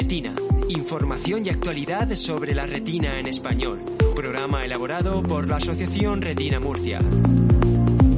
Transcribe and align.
Retina. 0.00 0.32
Información 0.68 1.44
y 1.44 1.48
actualidad 1.48 2.08
sobre 2.14 2.54
la 2.54 2.66
retina 2.66 3.18
en 3.18 3.26
español. 3.26 3.80
Programa 4.14 4.64
elaborado 4.64 5.24
por 5.24 5.48
la 5.48 5.56
Asociación 5.56 6.22
Retina 6.22 6.60
Murcia. 6.60 7.00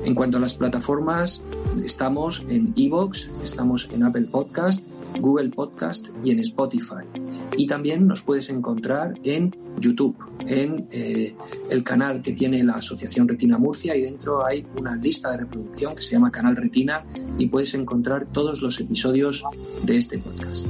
En 0.06 0.16
cuanto 0.16 0.38
a 0.38 0.40
las 0.40 0.54
plataformas, 0.54 1.44
estamos 1.84 2.46
en 2.48 2.74
Evox, 2.78 3.30
estamos 3.44 3.90
en 3.92 4.04
Apple 4.04 4.28
Podcast, 4.32 4.82
Google 5.20 5.50
Podcast 5.50 6.08
y 6.24 6.32
en 6.32 6.40
Spotify. 6.40 7.23
Y 7.58 7.68
también 7.68 8.08
nos 8.08 8.22
puedes 8.22 8.50
encontrar 8.50 9.14
en 9.24 9.56
YouTube, 9.80 10.18
en 10.48 10.88
eh, 10.92 11.36
el 11.70 11.84
canal 11.84 12.22
que 12.22 12.34
tiene 12.34 12.64
la 12.64 12.74
Asociación 12.74 13.28
Retina 13.28 13.58
Murcia 13.58 13.96
y 13.96 14.02
dentro 14.02 14.46
hay 14.46 14.66
una 14.78 14.96
lista 14.96 15.32
de 15.32 15.38
reproducción 15.38 15.96
que 15.96 16.02
se 16.02 16.12
llama 16.12 16.32
Canal 16.32 16.56
Retina 16.56 17.06
y 17.38 17.48
puedes 17.48 17.74
encontrar 17.74 18.28
todos 18.32 18.62
los 18.62 18.80
episodios 18.80 19.44
de 19.84 19.98
este 19.98 20.18
podcast. 20.18 20.66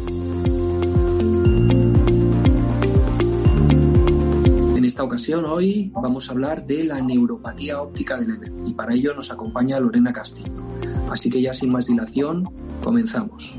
En 4.75 4.85
esta 4.85 5.03
ocasión 5.03 5.45
hoy 5.45 5.91
vamos 5.95 6.29
a 6.29 6.33
hablar 6.33 6.65
de 6.65 6.83
la 6.83 7.01
neuropatía 7.01 7.81
óptica 7.81 8.19
del 8.19 8.29
Leber 8.29 8.51
y 8.65 8.73
para 8.73 8.93
ello 8.93 9.15
nos 9.15 9.31
acompaña 9.31 9.79
Lorena 9.79 10.11
Castillo. 10.11 10.61
Así 11.09 11.29
que 11.29 11.41
ya 11.41 11.53
sin 11.53 11.71
más 11.71 11.87
dilación, 11.87 12.49
comenzamos. 12.83 13.57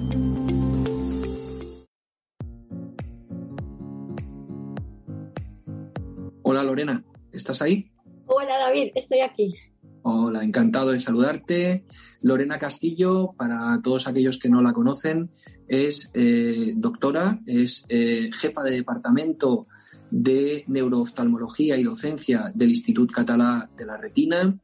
Hola 6.54 6.62
Lorena, 6.62 7.04
¿estás 7.32 7.62
ahí? 7.62 7.90
Hola 8.26 8.56
David, 8.56 8.92
estoy 8.94 9.22
aquí. 9.22 9.56
Hola, 10.02 10.44
encantado 10.44 10.92
de 10.92 11.00
saludarte. 11.00 11.84
Lorena 12.22 12.60
Castillo, 12.60 13.34
para 13.36 13.80
todos 13.82 14.06
aquellos 14.06 14.38
que 14.38 14.48
no 14.48 14.62
la 14.62 14.72
conocen, 14.72 15.32
es 15.66 16.12
eh, 16.14 16.74
doctora, 16.76 17.40
es 17.44 17.84
eh, 17.88 18.30
jefa 18.32 18.62
de 18.62 18.70
departamento 18.70 19.66
de 20.12 20.62
neurooftalmología 20.68 21.76
y 21.76 21.82
docencia 21.82 22.52
del 22.54 22.70
Institut 22.70 23.10
Català 23.10 23.68
de 23.76 23.86
la 23.86 23.96
Retina. 23.96 24.56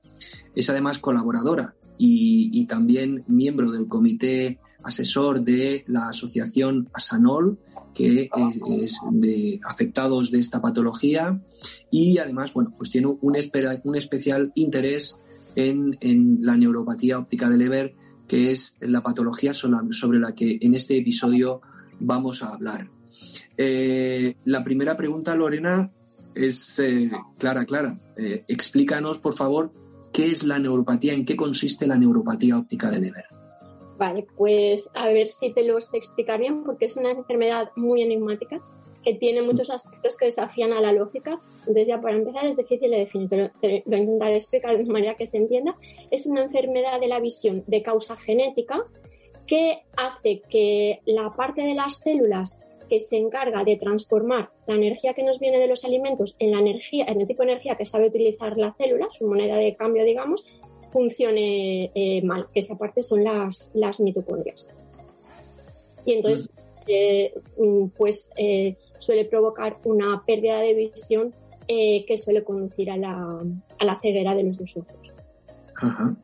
Es 0.55 0.71
además 0.71 1.01
colaboradora 1.01 1.75
y, 1.99 2.51
y 2.53 2.67
también 2.67 3.25
miembro 3.27 3.73
del 3.73 3.89
comité 3.89 4.61
asesor 4.83 5.43
de 5.43 5.85
la 5.87 6.09
asociación 6.09 6.89
ASANOL, 6.93 7.59
que 7.95 8.31
es, 8.83 8.99
de 9.11 9.61
afectados 9.65 10.31
de 10.31 10.39
esta 10.39 10.61
patología 10.61 11.41
y 11.91 12.19
además, 12.19 12.53
bueno, 12.53 12.73
pues 12.77 12.91
tiene 12.91 13.09
un, 13.21 13.37
especial 13.37 14.53
interés 14.55 15.17
en, 15.57 15.97
en, 16.01 16.39
la 16.41 16.57
neuropatía 16.57 17.19
óptica 17.19 17.49
de 17.49 17.59
Leber, 17.59 17.95
que 18.29 18.53
es 18.53 18.77
la 18.81 19.03
patología 19.03 19.53
sobre 19.55 20.21
la 20.21 20.35
que 20.35 20.59
en 20.61 20.75
este 20.75 20.97
episodio 20.97 21.61
vamos 21.99 22.43
a 22.43 22.51
hablar. 22.51 22.89
Eh, 23.57 24.37
la 24.45 24.65
primera 24.65 24.97
pregunta, 24.97 25.35
Lorena, 25.35 25.91
es 26.35 26.79
eh, 26.79 27.11
clara, 27.39 27.65
clara. 27.65 27.99
Eh, 28.17 28.45
explícanos, 28.49 29.19
por 29.19 29.35
favor, 29.35 29.73
qué 30.13 30.27
es 30.27 30.45
la 30.45 30.59
neuropatía, 30.59 31.13
en 31.13 31.25
qué 31.25 31.37
consiste 31.37 31.87
la 31.87 31.99
neuropatía 31.99 32.59
óptica 32.59 32.91
de 32.91 33.01
Leber. 33.01 33.25
Vale, 34.01 34.27
pues 34.35 34.89
a 34.95 35.09
ver 35.09 35.29
si 35.29 35.53
te 35.53 35.63
los 35.63 35.93
explicar 35.93 36.41
bien, 36.41 36.65
porque 36.65 36.87
es 36.87 36.97
una 36.97 37.11
enfermedad 37.11 37.71
muy 37.77 38.01
enigmática 38.01 38.63
que 39.05 39.13
tiene 39.13 39.43
muchos 39.43 39.69
aspectos 39.69 40.17
que 40.17 40.25
desafían 40.25 40.73
a 40.73 40.81
la 40.81 40.91
lógica. 40.91 41.39
Entonces, 41.59 41.87
ya 41.87 42.01
para 42.01 42.17
empezar 42.17 42.47
es 42.47 42.57
difícil 42.57 42.91
de 42.91 42.97
definir, 42.97 43.29
pero 43.29 43.51
lo 43.85 43.97
intentaré 43.99 44.37
explicar 44.37 44.79
de 44.79 44.87
manera 44.87 45.17
que 45.17 45.27
se 45.27 45.37
entienda. 45.37 45.77
Es 46.11 46.25
una 46.25 46.43
enfermedad 46.43 46.99
de 46.99 47.09
la 47.09 47.21
visión 47.21 47.63
de 47.67 47.83
causa 47.83 48.17
genética 48.17 48.87
que 49.47 49.83
hace 49.99 50.41
que 50.49 51.01
la 51.05 51.35
parte 51.37 51.61
de 51.61 51.75
las 51.75 51.99
células 51.99 52.57
que 52.89 53.01
se 53.01 53.19
encarga 53.19 53.65
de 53.65 53.77
transformar 53.77 54.51
la 54.67 54.77
energía 54.77 55.13
que 55.13 55.23
nos 55.23 55.39
viene 55.39 55.59
de 55.59 55.69
los 55.69 55.85
alimentos 55.85 56.37
en 56.39 56.53
la 56.53 56.61
energía, 56.61 57.05
en 57.07 57.21
el 57.21 57.27
tipo 57.27 57.43
de 57.43 57.53
energía 57.53 57.77
que 57.77 57.85
sabe 57.85 58.09
utilizar 58.09 58.57
la 58.57 58.73
célula, 58.73 59.09
su 59.11 59.27
moneda 59.27 59.57
de 59.57 59.77
cambio, 59.77 60.05
digamos, 60.05 60.45
funcione 60.93 61.91
eh, 61.95 62.23
mal, 62.23 62.47
que 62.53 62.61
esa 62.61 62.77
parte 62.77 63.03
son 63.03 63.25
las, 63.25 63.73
las 63.75 64.01
mitocondrias. 64.01 64.69
Y 66.05 66.15
entonces, 66.15 66.51
eh, 66.87 67.35
mm, 67.59 67.89
pues 67.97 68.31
eh, 68.37 68.77
suele 68.99 69.25
provocar 69.25 69.79
una 69.85 70.23
pérdida 70.27 70.59
de 70.59 70.75
visión 70.75 71.33
que 71.69 72.19
suele 72.19 72.43
conducir 72.43 72.91
a 72.91 72.97
la, 72.97 73.39
a 73.79 73.85
la, 73.85 73.97
ceguera 73.97 74.35
de 74.35 74.43
los 74.43 74.59
dos 74.59 74.77
ojos. 74.77 75.13
Ajá. 75.77 76.17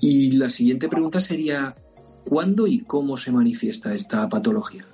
Y 0.00 0.30
la 0.38 0.48
siguiente 0.48 0.88
pregunta 0.88 1.20
sería, 1.20 1.76
¿cuándo 2.24 2.66
y 2.66 2.78
cómo 2.78 3.18
se 3.18 3.32
manifiesta 3.32 3.92
esta 3.92 4.26
patología? 4.30 4.86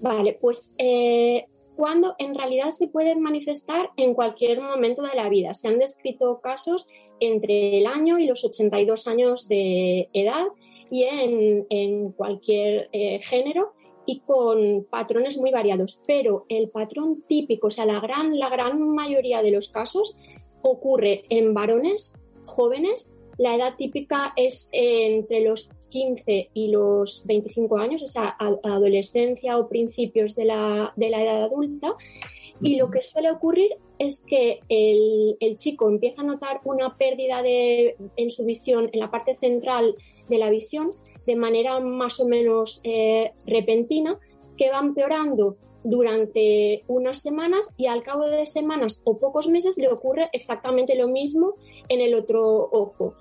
Vale, 0.00 0.38
pues 0.40 0.72
cuando 1.76 2.14
en 2.18 2.34
realidad 2.34 2.70
se 2.70 2.88
puede 2.88 3.14
manifestar 3.16 3.90
en 3.98 4.14
cualquier 4.14 4.62
momento 4.62 5.02
de 5.02 5.14
la 5.14 5.28
vida. 5.28 5.52
Se 5.52 5.68
han 5.68 5.78
descrito 5.78 6.40
casos 6.40 6.88
entre 7.20 7.78
el 7.78 7.86
año 7.86 8.18
y 8.18 8.26
los 8.26 8.44
82 8.44 9.06
años 9.06 9.48
de 9.48 10.08
edad 10.12 10.46
y 10.90 11.04
en, 11.04 12.12
cualquier 12.12 12.88
eh, 12.92 13.20
género 13.22 13.72
y 14.06 14.20
con 14.20 14.86
patrones 14.88 15.36
muy 15.36 15.50
variados. 15.50 16.00
Pero 16.06 16.46
el 16.48 16.70
patrón 16.70 17.24
típico, 17.26 17.68
o 17.68 17.70
sea, 17.70 17.86
la 17.86 18.00
gran, 18.00 18.38
la 18.38 18.48
gran 18.48 18.94
mayoría 18.94 19.42
de 19.42 19.50
los 19.50 19.68
casos 19.68 20.16
ocurre 20.62 21.24
en 21.28 21.54
varones 21.54 22.14
jóvenes. 22.44 23.12
La 23.38 23.54
edad 23.54 23.74
típica 23.76 24.32
es 24.36 24.68
entre 24.72 25.40
los 25.40 25.68
15 25.90 26.50
y 26.54 26.68
los 26.68 27.22
25 27.26 27.78
años, 27.78 28.02
o 28.02 28.08
sea, 28.08 28.36
adolescencia 28.38 29.58
o 29.58 29.68
principios 29.68 30.34
de 30.34 30.46
la, 30.46 30.92
de 30.96 31.10
la 31.10 31.22
edad 31.22 31.44
adulta. 31.44 31.94
Y 32.60 32.76
lo 32.76 32.90
que 32.90 33.02
suele 33.02 33.30
ocurrir 33.30 33.76
es 33.98 34.24
que 34.26 34.60
el, 34.68 35.36
el, 35.40 35.56
chico 35.56 35.88
empieza 35.88 36.22
a 36.22 36.24
notar 36.24 36.60
una 36.64 36.96
pérdida 36.96 37.42
de, 37.42 37.96
en 38.16 38.30
su 38.30 38.44
visión, 38.44 38.90
en 38.92 39.00
la 39.00 39.10
parte 39.10 39.36
central 39.36 39.94
de 40.28 40.38
la 40.38 40.50
visión, 40.50 40.92
de 41.26 41.36
manera 41.36 41.80
más 41.80 42.20
o 42.20 42.26
menos 42.26 42.80
eh, 42.84 43.32
repentina, 43.46 44.18
que 44.56 44.70
va 44.70 44.80
empeorando 44.80 45.56
durante 45.84 46.82
unas 46.88 47.18
semanas 47.18 47.68
y 47.76 47.86
al 47.86 48.02
cabo 48.02 48.26
de 48.26 48.46
semanas 48.46 49.02
o 49.04 49.18
pocos 49.18 49.48
meses 49.48 49.76
le 49.78 49.88
ocurre 49.88 50.28
exactamente 50.32 50.96
lo 50.96 51.08
mismo 51.08 51.54
en 51.88 52.00
el 52.00 52.14
otro 52.14 52.68
ojo. 52.72 53.14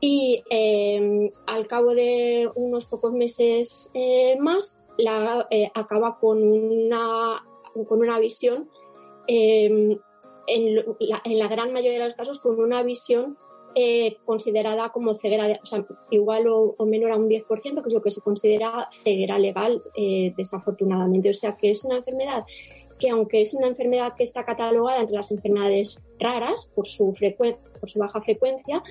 Y 0.00 0.42
eh, 0.50 1.30
al 1.46 1.66
cabo 1.66 1.94
de 1.94 2.48
unos 2.54 2.84
pocos 2.86 3.12
meses 3.12 3.90
eh, 3.94 4.36
más, 4.38 4.80
la, 4.98 5.48
acaba 5.74 6.18
con 6.18 6.42
una, 6.42 7.42
con 7.88 8.00
una 8.00 8.18
visión 8.18 8.68
en, 10.46 10.74
la, 11.38 11.48
gran 11.48 11.72
mayoría 11.72 11.98
de 11.98 12.04
los 12.04 12.14
casos 12.14 12.40
con 12.40 12.60
una 12.60 12.82
visión 12.82 13.36
eh, 13.74 14.16
considerada 14.24 14.90
como 14.90 15.16
ceguera, 15.16 15.58
o 15.62 15.66
sea, 15.66 15.84
igual 16.10 16.46
o, 16.48 16.74
menor 16.86 17.12
a 17.12 17.16
un 17.16 17.28
10%, 17.28 17.46
que 17.46 17.88
es 17.88 17.92
lo 17.92 18.02
que 18.02 18.10
se 18.10 18.20
considera 18.20 18.88
ceguera 19.02 19.38
legal, 19.38 19.82
eh, 19.96 20.32
desafortunadamente. 20.36 21.30
O 21.30 21.34
sea, 21.34 21.56
que 21.56 21.70
es 21.70 21.84
una 21.84 21.96
enfermedad 21.96 22.44
que 22.98 23.10
aunque 23.10 23.42
es 23.42 23.52
una 23.52 23.66
enfermedad 23.66 24.14
que 24.16 24.24
está 24.24 24.46
catalogada 24.46 25.00
entre 25.00 25.16
las 25.16 25.30
enfermedades 25.30 26.02
raras 26.18 26.70
por 26.74 26.86
su, 26.86 27.12
por 27.78 27.90
su 27.90 27.98
baja 27.98 28.22
frecuencia, 28.22 28.82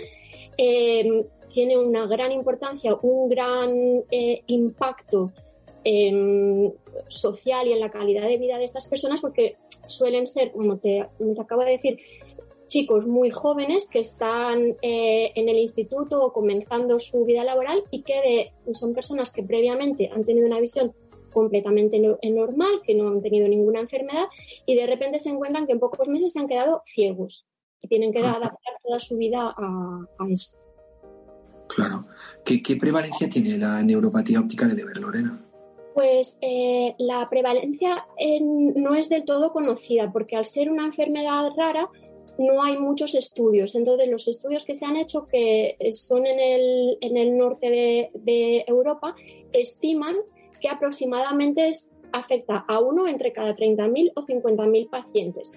eh, 0.58 1.26
tiene 1.52 1.76
una 1.76 2.06
gran 2.06 2.32
importancia, 2.32 2.96
un 3.02 3.30
gran 3.30 3.72
eh, 5.86 6.74
social 7.08 7.68
y 7.68 7.72
en 7.72 7.80
la 7.80 7.92
calidad 7.92 8.28
de 8.28 8.38
vida 8.38 8.58
de 8.58 8.66
estas 8.66 8.88
personas 8.88 9.22
porque 9.22 9.58
suelen 9.88 10.28
ser, 10.28 10.52
como 10.52 10.78
te, 10.78 11.08
como 11.18 11.34
te 11.34 11.42
acabo 11.42 11.64
de 11.64 11.72
decir, 11.72 12.00
chicos 12.68 13.08
muy 13.08 13.30
jóvenes 13.30 13.88
que 13.88 14.00
están 14.00 14.60
eh, 14.82 15.32
en 15.36 15.48
el 15.50 15.58
instituto 15.58 16.24
o 16.24 16.34
comenzando 16.34 17.00
su 17.00 17.24
vida 17.24 17.44
laboral 17.44 17.84
y 17.92 18.02
que 18.02 18.52
son 18.74 18.94
personas 18.94 19.32
que 19.32 19.44
previamente 19.44 20.10
han 20.12 20.26
tenido 20.26 20.48
una 20.48 20.60
visión 20.60 20.94
completamente 21.32 22.00
normal, 22.00 22.82
que 22.86 22.96
no 22.96 23.10
han 23.10 23.22
tenido 23.22 23.48
ninguna 23.48 23.82
enfermedad 23.82 24.26
y 24.66 24.76
de 24.76 24.88
repente 24.88 25.20
se 25.20 25.30
encuentran 25.30 25.68
que 25.68 25.74
en 25.74 25.80
pocos 25.80 26.08
meses 26.08 26.32
se 26.32 26.40
han 26.40 26.48
quedado 26.48 26.82
ciegos 26.86 27.46
y 27.82 27.88
tienen 27.90 28.12
que 28.12 28.20
adaptar 28.20 28.74
toda 28.82 29.00
su 29.00 29.18
vida 29.18 29.54
a, 29.56 30.08
eso. 30.30 30.54
Claro. 31.68 32.06
¿Qué, 32.44 32.78
prevalencia 32.80 33.30
tiene 33.30 33.58
la 33.58 33.84
neuropatía 33.84 34.40
óptica 34.40 34.66
de 34.66 34.76
Leber, 34.76 34.98
Lorena? 34.98 35.45
Pues 35.96 36.38
eh, 36.42 36.94
la 37.00 37.26
prevalencia 37.28 38.06
eh, 38.20 38.40
no 38.42 38.94
es 38.96 39.10
del 39.10 39.26
todo 39.26 39.52
conocida 39.52 40.12
porque 40.12 40.36
al 40.36 40.46
ser 40.46 40.70
una 40.70 40.86
enfermedad 40.86 41.50
rara 41.56 41.90
no 42.38 42.62
hay 42.62 42.78
muchos 42.78 43.16
estudios. 43.16 43.76
Entonces, 43.76 44.10
los 44.10 44.28
estudios 44.28 44.66
que 44.66 44.76
se 44.76 44.86
han 44.86 44.98
hecho, 44.98 45.26
que 45.26 45.78
son 45.94 46.28
en 46.28 46.40
el, 46.40 46.98
en 47.00 47.16
el 47.16 47.38
norte 47.38 47.70
de, 47.70 48.12
de 48.14 48.66
Europa, 48.68 49.16
estiman 49.54 50.16
que 50.62 50.68
aproximadamente 50.68 51.72
afecta 52.12 52.66
a 52.68 52.80
uno 52.80 53.08
entre 53.08 53.32
cada 53.32 53.54
30.000 53.54 54.12
o 54.16 54.22
50.000 54.22 54.90
pacientes. 54.90 55.52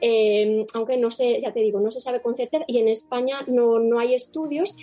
Em, 0.00 0.64
aunque 0.74 0.96
no 0.96 1.10
sé, 1.10 1.40
ya 1.40 1.52
te 1.52 1.60
digo, 1.60 1.80
no 1.80 1.90
se 1.90 2.00
sabe 2.00 2.20
con 2.20 2.36
certeza 2.36 2.64
y 2.66 2.78
en 2.78 2.88
España 2.88 3.40
no, 3.46 3.78
no, 3.78 3.98
hay 3.98 4.14
estudios. 4.14 4.76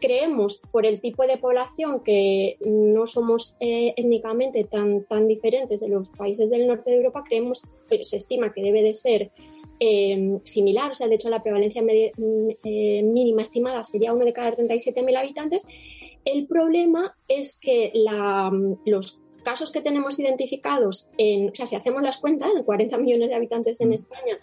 Creemos, 0.00 0.60
por 0.70 0.86
el 0.86 1.00
tipo 1.00 1.26
de 1.26 1.38
población, 1.38 2.00
que 2.00 2.56
no 2.64 3.06
somos 3.06 3.56
eh, 3.60 3.94
étnicamente 3.96 4.64
tan, 4.64 5.04
tan 5.04 5.28
diferentes 5.28 5.80
de 5.80 5.88
los 5.88 6.08
países 6.10 6.50
del 6.50 6.66
norte 6.66 6.90
de 6.90 6.96
Europa, 6.96 7.24
creemos, 7.26 7.62
se 7.88 8.16
estima 8.16 8.52
que 8.52 8.62
debe 8.62 8.82
de 8.82 8.94
ser 8.94 9.30
em, 9.78 10.40
similar, 10.44 10.90
o 10.90 10.94
sea, 10.94 11.08
de 11.08 11.14
hecho 11.14 11.30
la 11.30 11.42
prevalencia 11.42 11.82
eh, 11.88 13.02
mínima 13.02 13.42
estimada 13.42 13.84
sería 13.84 14.12
uno 14.12 14.24
de 14.24 14.32
cada 14.32 14.56
37.000 14.56 15.16
habitantes 15.16 15.66
el 16.26 16.48
problema 16.48 17.16
es 17.28 17.58
que 17.58 17.92
los 18.84 19.18
casos 19.46 19.70
que 19.70 19.80
tenemos 19.80 20.18
identificados, 20.18 21.08
en, 21.16 21.50
o 21.50 21.54
sea, 21.54 21.66
si 21.66 21.76
hacemos 21.76 22.02
las 22.02 22.18
cuentas, 22.18 22.50
en 22.52 22.64
40 22.64 22.98
millones 22.98 23.28
de 23.28 23.36
habitantes 23.36 23.80
en 23.80 23.90
mm. 23.90 23.92
España, 23.92 24.40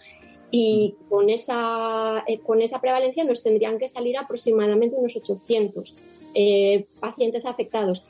y 0.50 0.94
con 1.10 1.28
esa, 1.28 2.24
eh, 2.26 2.38
con 2.38 2.62
esa 2.62 2.80
prevalencia 2.80 3.22
nos 3.22 3.42
tendrían 3.42 3.76
que 3.78 3.86
salir 3.86 4.16
aproximadamente 4.16 4.96
unos 4.96 5.14
800 5.14 5.94
eh, 6.34 6.86
pacientes 7.00 7.44
afectados. 7.44 8.02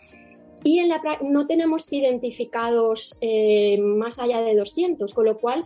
Y 0.62 0.78
en 0.78 0.88
la, 0.88 1.00
no 1.22 1.48
tenemos 1.48 1.92
identificados 1.92 3.18
eh, 3.20 3.76
más 3.78 4.20
allá 4.20 4.40
de 4.42 4.54
200, 4.54 5.12
con 5.12 5.24
lo 5.24 5.36
cual 5.36 5.64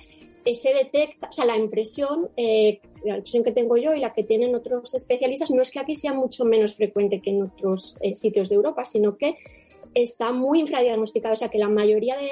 se 0.55 0.73
detecta, 0.73 1.29
o 1.29 1.33
sea, 1.33 1.45
la 1.45 1.57
impresión, 1.57 2.31
eh, 2.37 2.81
la 3.05 3.17
impresión 3.17 3.45
que 3.45 3.53
tengo 3.53 3.77
yo 3.77 3.95
y 3.95 4.01
la 4.01 4.13
que 4.13 4.25
tienen 4.25 4.55
otros 4.55 4.95
especialistas, 4.95 5.51
no 5.51 5.63
es 5.63 5.71
que 5.71 5.79
aquí 5.79 5.95
sea 5.95 6.13
mucho 6.13 6.45
menos 6.45 6.75
frecuente 6.75 7.21
que 7.21 7.31
en 7.31 7.43
otros 7.43 7.97
eh, 8.01 8.15
sitios 8.15 8.49
de 8.49 8.57
Europa, 8.57 8.85
sino 8.85 9.17
que 9.17 9.37
está 9.95 10.33
muy 10.33 10.61
infradiagnosticado, 10.61 11.35
o 11.35 11.37
sea, 11.37 11.49
que 11.49 11.59
la 11.59 11.69
mayoría 11.69 12.17
de 12.17 12.31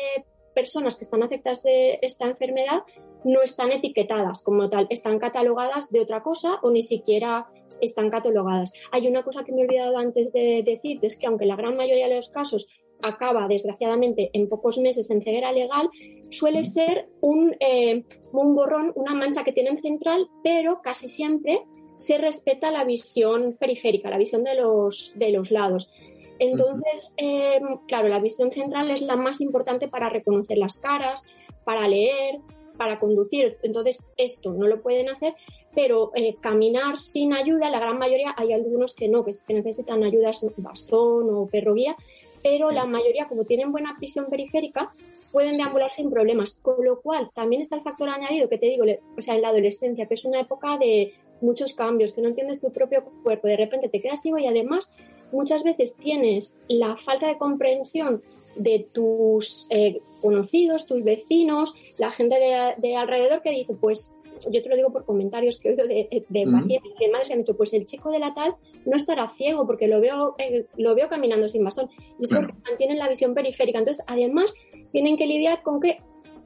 personas 0.54 0.96
que 0.96 1.04
están 1.04 1.22
afectadas 1.22 1.62
de 1.62 1.98
esta 2.02 2.26
enfermedad 2.26 2.82
no 3.24 3.42
están 3.42 3.72
etiquetadas 3.72 4.42
como 4.42 4.70
tal, 4.70 4.86
están 4.88 5.18
catalogadas 5.18 5.90
de 5.90 6.00
otra 6.00 6.22
cosa 6.22 6.58
o 6.62 6.70
ni 6.70 6.82
siquiera 6.82 7.46
están 7.80 8.08
catalogadas. 8.08 8.72
Hay 8.90 9.06
una 9.06 9.22
cosa 9.22 9.44
que 9.44 9.52
me 9.52 9.60
he 9.60 9.64
olvidado 9.64 9.98
antes 9.98 10.32
de 10.32 10.62
decir, 10.64 10.98
es 11.02 11.16
que 11.16 11.26
aunque 11.26 11.44
la 11.44 11.56
gran 11.56 11.76
mayoría 11.76 12.08
de 12.08 12.16
los 12.16 12.30
casos 12.30 12.66
acaba 13.02 13.46
desgraciadamente 13.48 14.30
en 14.32 14.48
pocos 14.48 14.78
meses 14.78 15.10
en 15.10 15.22
ceguera 15.22 15.52
legal, 15.52 15.90
suele 16.30 16.62
ser 16.64 17.08
un, 17.20 17.54
eh, 17.60 18.04
un 18.32 18.56
borrón, 18.56 18.92
una 18.94 19.14
mancha 19.14 19.44
que 19.44 19.52
tienen 19.52 19.78
central, 19.78 20.28
pero 20.42 20.80
casi 20.82 21.08
siempre 21.08 21.60
se 21.96 22.18
respeta 22.18 22.70
la 22.70 22.84
visión 22.84 23.56
periférica, 23.58 24.10
la 24.10 24.18
visión 24.18 24.44
de 24.44 24.54
los, 24.54 25.12
de 25.16 25.30
los 25.30 25.50
lados. 25.50 25.90
Entonces, 26.38 27.12
eh, 27.16 27.60
claro, 27.88 28.08
la 28.08 28.20
visión 28.20 28.52
central 28.52 28.90
es 28.90 29.00
la 29.00 29.16
más 29.16 29.40
importante 29.40 29.88
para 29.88 30.08
reconocer 30.08 30.58
las 30.58 30.78
caras, 30.78 31.26
para 31.64 31.88
leer, 31.88 32.40
para 32.76 32.98
conducir. 32.98 33.58
Entonces, 33.62 34.06
esto 34.16 34.52
no 34.52 34.66
lo 34.66 34.82
pueden 34.82 35.08
hacer, 35.08 35.34
pero 35.74 36.10
eh, 36.14 36.36
caminar 36.40 36.96
sin 36.98 37.34
ayuda, 37.34 37.70
la 37.70 37.80
gran 37.80 37.98
mayoría, 37.98 38.34
hay 38.36 38.52
algunos 38.52 38.94
que 38.94 39.08
no, 39.08 39.24
que 39.24 39.54
necesitan 39.54 40.04
ayuda, 40.04 40.30
bastón 40.58 41.28
o 41.30 41.46
perro 41.46 41.74
guía, 41.74 41.96
pero 42.42 42.70
la 42.70 42.86
mayoría, 42.86 43.26
como 43.26 43.44
tienen 43.44 43.72
buena 43.72 43.96
visión 44.00 44.26
periférica, 44.26 44.92
pueden 45.32 45.56
deambular 45.56 45.92
sin 45.92 46.10
problemas. 46.10 46.60
Con 46.62 46.84
lo 46.84 47.00
cual, 47.00 47.30
también 47.34 47.60
está 47.60 47.76
el 47.76 47.82
factor 47.82 48.08
añadido 48.08 48.48
que 48.48 48.58
te 48.58 48.66
digo, 48.66 48.84
o 49.18 49.22
sea, 49.22 49.34
en 49.34 49.42
la 49.42 49.48
adolescencia, 49.48 50.06
que 50.06 50.14
es 50.14 50.24
una 50.24 50.40
época 50.40 50.78
de 50.78 51.12
muchos 51.40 51.74
cambios, 51.74 52.12
que 52.12 52.22
no 52.22 52.28
entiendes 52.28 52.60
tu 52.60 52.72
propio 52.72 53.04
cuerpo, 53.22 53.48
de 53.48 53.56
repente 53.56 53.88
te 53.88 54.00
quedas 54.00 54.22
ciego 54.22 54.38
y 54.38 54.46
además 54.46 54.90
muchas 55.32 55.62
veces 55.62 55.96
tienes 55.96 56.58
la 56.68 56.96
falta 56.96 57.28
de 57.28 57.38
comprensión 57.38 58.22
de 58.56 58.86
tus 58.92 59.66
eh, 59.70 60.00
conocidos, 60.20 60.86
tus 60.86 61.04
vecinos, 61.04 61.74
la 61.98 62.10
gente 62.10 62.36
de, 62.78 62.96
alrededor 62.96 63.42
que 63.42 63.50
dice, 63.50 63.74
pues 63.74 64.12
yo 64.50 64.62
te 64.62 64.68
lo 64.68 64.76
digo 64.76 64.90
por 64.92 65.04
comentarios 65.04 65.58
que 65.58 65.68
he 65.68 65.72
oído 65.72 65.86
de, 65.86 66.08
de 66.10 66.44
pacientes, 66.46 66.98
de 66.98 67.08
madres 67.08 67.28
que 67.28 67.34
han 67.34 67.40
dicho, 67.40 67.56
pues 67.56 67.72
el 67.72 67.86
chico 67.86 68.10
de 68.10 68.18
la 68.18 68.34
tal 68.34 68.54
no 68.84 68.96
estará 68.96 69.28
ciego 69.30 69.66
porque 69.66 69.88
lo 69.88 70.00
veo, 70.00 70.34
eh, 70.38 70.66
lo 70.76 70.94
veo 70.94 71.08
caminando 71.08 71.48
sin 71.48 71.64
bastón. 71.64 71.90
Y 72.18 72.24
es 72.24 72.30
porque 72.30 72.54
mantienen 72.64 72.98
la 72.98 73.08
visión 73.08 73.34
periférica. 73.34 73.78
Entonces, 73.78 74.04
además, 74.06 74.54
tienen 74.92 75.16
que 75.16 75.26
lidiar 75.26 75.62
con 75.62 75.80
que 75.80 76.00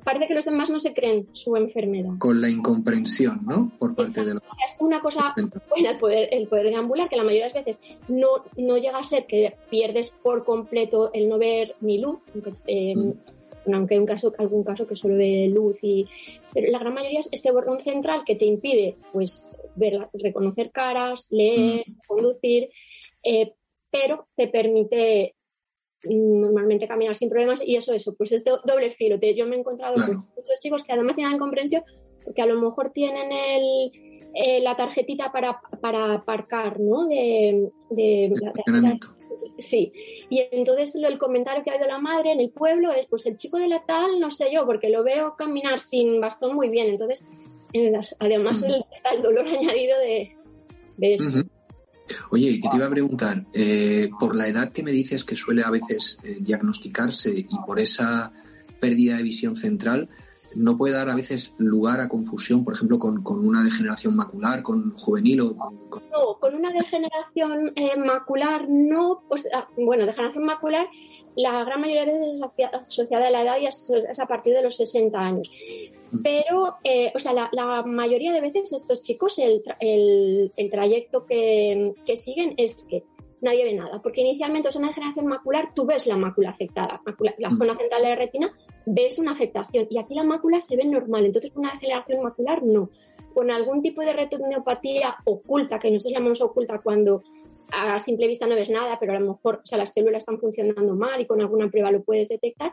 parece 0.05 0.29
que 0.29 0.35
los 0.35 0.45
demás 0.45 0.71
no 0.71 0.81
se 0.81 0.93
creen 0.95 1.27
su 1.33 1.57
enfermedad. 1.57 2.13
Con 2.19 2.41
la 2.41 2.49
incomprensión, 2.49 3.41
¿no? 3.45 3.71
Por 3.79 3.95
parte 3.95 4.25
de 4.25 4.35
los... 4.35 4.43
Es 4.43 4.77
una 4.81 5.01
cosa 5.01 5.35
buena 5.69 5.93
el 5.93 5.99
poder, 5.99 6.29
el 6.33 6.49
poder 6.49 6.67
deambular, 6.67 7.09
que 7.09 7.17
la 7.17 7.25
mayoría 7.25 7.49
de 7.49 7.55
las 7.55 7.65
veces 7.65 7.81
no, 8.09 8.29
no 8.57 8.79
llega 8.79 8.99
a 8.99 9.05
ser 9.05 9.27
que 9.27 9.57
pierdes 9.71 10.11
por 10.23 10.45
completo 10.45 11.11
el 11.13 11.29
no 11.29 11.39
ver 11.39 11.75
ni 11.81 11.99
luz, 11.99 12.21
aunque, 12.35 12.55
eh, 12.67 12.97
mm 12.97 13.13
aunque 13.67 13.95
hay 13.95 14.01
un 14.01 14.07
caso, 14.07 14.33
algún 14.39 14.65
caso 14.65 14.87
que 14.87 14.97
solo 14.97 15.17
ve 15.17 15.49
luz 15.53 15.79
y 15.83 16.07
pero 16.53 16.71
la 16.71 16.79
gran 16.79 16.95
mayoría 16.95 17.21
es 17.21 17.29
este 17.33 17.53
bordón 17.53 17.83
central 17.83 18.23
que 18.25 18.37
te 18.37 18.45
impide 18.45 18.97
pues 19.13 19.47
ver, 19.77 20.09
reconocer 20.13 20.71
caras, 20.71 21.29
leer, 21.31 21.85
mm. 21.87 21.95
conducir, 22.07 22.71
eh, 23.23 23.53
pero 23.91 24.29
te 24.35 24.49
permite 24.49 25.35
normalmente 26.09 26.89
caminar 26.89 27.15
sin 27.15 27.29
problemas 27.29 27.63
y 27.65 27.77
eso, 27.77 27.93
eso, 27.93 28.15
pues 28.15 28.33
es 28.33 28.45
doble 28.45 28.91
filo. 28.91 29.19
Yo 29.21 29.47
me 29.47 29.57
he 29.57 29.59
encontrado 29.59 29.95
con 29.95 30.17
muchos 30.37 30.61
chicos 30.61 30.85
que 30.85 30.93
además 30.93 31.17
tienen 31.17 31.39
comprensión 31.39 31.83
porque 32.25 32.43
a 32.43 32.47
lo 32.47 32.61
mejor 32.61 32.91
tienen 32.91 33.33
el, 33.33 33.93
eh, 34.35 34.61
la 34.61 34.77
tarjetita 34.77 35.33
para, 35.33 35.61
para 35.81 36.15
aparcar, 36.15 36.79
¿no? 36.81 37.07
De, 37.07 37.71
de, 37.91 38.33
Sí, 39.59 39.93
y 40.31 40.47
entonces 40.53 40.95
el 40.95 41.19
comentario 41.19 41.63
que 41.63 41.71
ha 41.71 41.75
habido 41.75 41.89
la 41.89 41.99
madre 41.99 42.33
en 42.33 42.41
el 42.41 42.51
pueblo 42.51 42.93
es, 42.93 43.07
pues 43.07 43.27
el 43.27 43.37
chico 43.37 43.59
de 43.59 43.69
la 43.69 43.85
tal, 43.85 44.19
no 44.19 44.31
sé 44.31 44.51
yo, 44.53 44.65
porque 44.65 44.89
lo 44.89 45.03
veo 45.05 45.35
caminar 45.37 45.81
sin 45.81 46.21
bastón 46.21 46.55
muy 46.55 46.69
bien. 46.71 46.89
Entonces, 46.89 47.27
además 48.19 48.65
está 48.93 49.11
el 49.11 49.23
dolor 49.23 49.47
añadido 49.49 49.99
de, 49.99 50.35
de 50.97 51.13
esto. 51.13 51.43
Oye, 52.31 52.61
que 52.61 52.69
te 52.69 52.77
iba 52.77 52.87
a 52.87 52.91
preguntar, 52.91 53.47
eh, 53.53 54.11
por 54.19 54.35
la 54.35 54.49
edad 54.49 54.73
que 54.73 54.83
me 54.83 54.93
dices 54.93 55.25
que 55.25 55.37
suele 55.37 55.63
a 55.63 55.71
veces 55.71 56.19
eh, 56.23 56.39
diagnosticarse 56.41 57.31
y 57.31 57.57
por 57.67 57.79
esa 57.81 58.33
pérdida 58.81 59.17
de 59.17 59.23
visión 59.23 59.57
central, 59.57 60.09
no 60.55 60.77
puede 60.77 60.95
dar 60.95 61.09
a 61.09 61.15
veces 61.15 61.55
lugar 61.59 62.01
a 62.01 62.09
confusión, 62.09 62.65
por 62.65 62.75
ejemplo, 62.75 62.99
con, 62.99 63.23
una 63.27 63.63
degeneración 63.63 64.17
macular, 64.17 64.63
con 64.63 64.97
juvenil 64.97 65.41
o 65.41 65.57
con... 65.57 66.03
No, 66.11 66.39
con 66.41 66.55
una 66.55 66.71
degeneración 66.71 67.73
eh, 67.77 67.97
macular 67.97 68.67
no, 68.69 69.23
pues, 69.29 69.49
bueno, 69.77 70.07
degeneración 70.07 70.45
macular 70.45 70.89
la 71.37 71.65
gran 71.65 71.81
mayoría 71.81 72.05
de 72.05 72.13
veces 72.13 72.59
es 72.59 72.69
asociada 72.73 73.29
a 73.29 73.31
la 73.31 73.43
edad 73.43 73.59
y 73.61 73.67
es, 73.67 73.91
a 74.19 74.27
partir 74.27 74.55
de 74.55 74.63
los 74.63 74.77
60 74.77 75.19
años. 75.19 75.51
Pero, 76.23 76.77
eh, 76.83 77.13
o 77.15 77.19
sea, 77.19 77.33
la, 77.53 77.83
mayoría 77.85 78.33
de 78.33 78.41
veces 78.41 78.73
estos 78.73 79.01
chicos, 79.01 79.39
el, 79.39 79.63
el, 80.57 80.71
trayecto 80.71 81.25
que, 81.25 81.95
que 82.05 82.17
siguen 82.17 82.55
es 82.57 82.85
que 82.85 83.05
nadie 83.41 83.65
ve 83.65 83.75
nada, 83.75 84.01
porque 84.03 84.21
inicialmente 84.21 84.69
es 84.69 84.77
una 84.77 84.89
degeneración 84.89 85.27
macular, 85.27 85.73
tú 85.75 85.87
ves 85.87 86.07
la 86.07 86.17
mácula 86.17 86.51
afectada, 86.51 87.01
la 87.39 87.51
mm. 87.51 87.59
zona 87.59 87.77
central 87.77 88.03
de 88.03 88.09
la 88.09 88.17
retina, 88.17 88.53
ves 88.87 89.19
una 89.19 89.33
afectación 89.33 89.87
y 89.91 89.99
aquí 89.99 90.15
la 90.15 90.25
mácula 90.25 90.61
se 90.61 90.77
ve 90.77 90.85
normal, 90.85 91.27
entonces 91.27 91.53
una 91.55 91.73
degeneración 91.73 92.23
macular 92.23 92.63
no. 92.63 92.91
Con 93.35 93.51
algún 93.51 93.81
tipo 93.81 94.01
de 94.03 94.13
retinopatia 94.13 95.17
oculta, 95.25 95.79
que 95.79 95.91
nosotros 95.91 96.15
llamamos 96.15 96.41
oculta 96.41 96.81
cuando 96.83 97.23
a 97.73 98.01
simple 98.01 98.27
vista 98.27 98.47
no 98.47 98.55
ves 98.55 98.71
nada, 98.71 98.99
pero 98.99 99.13
a 99.13 99.21
lo 99.21 99.35
mejor 99.35 99.61
o 99.63 99.67
sea, 99.67 99.79
las 99.79 99.93
células 99.93 100.23
están 100.23 100.41
funcionando 100.41 100.95
mal 100.95 101.21
y 101.21 101.27
con 101.27 101.41
alguna 101.41 101.71
prueba 101.71 101.91
lo 101.91 102.03
puedes 102.03 102.29
detectar. 102.29 102.73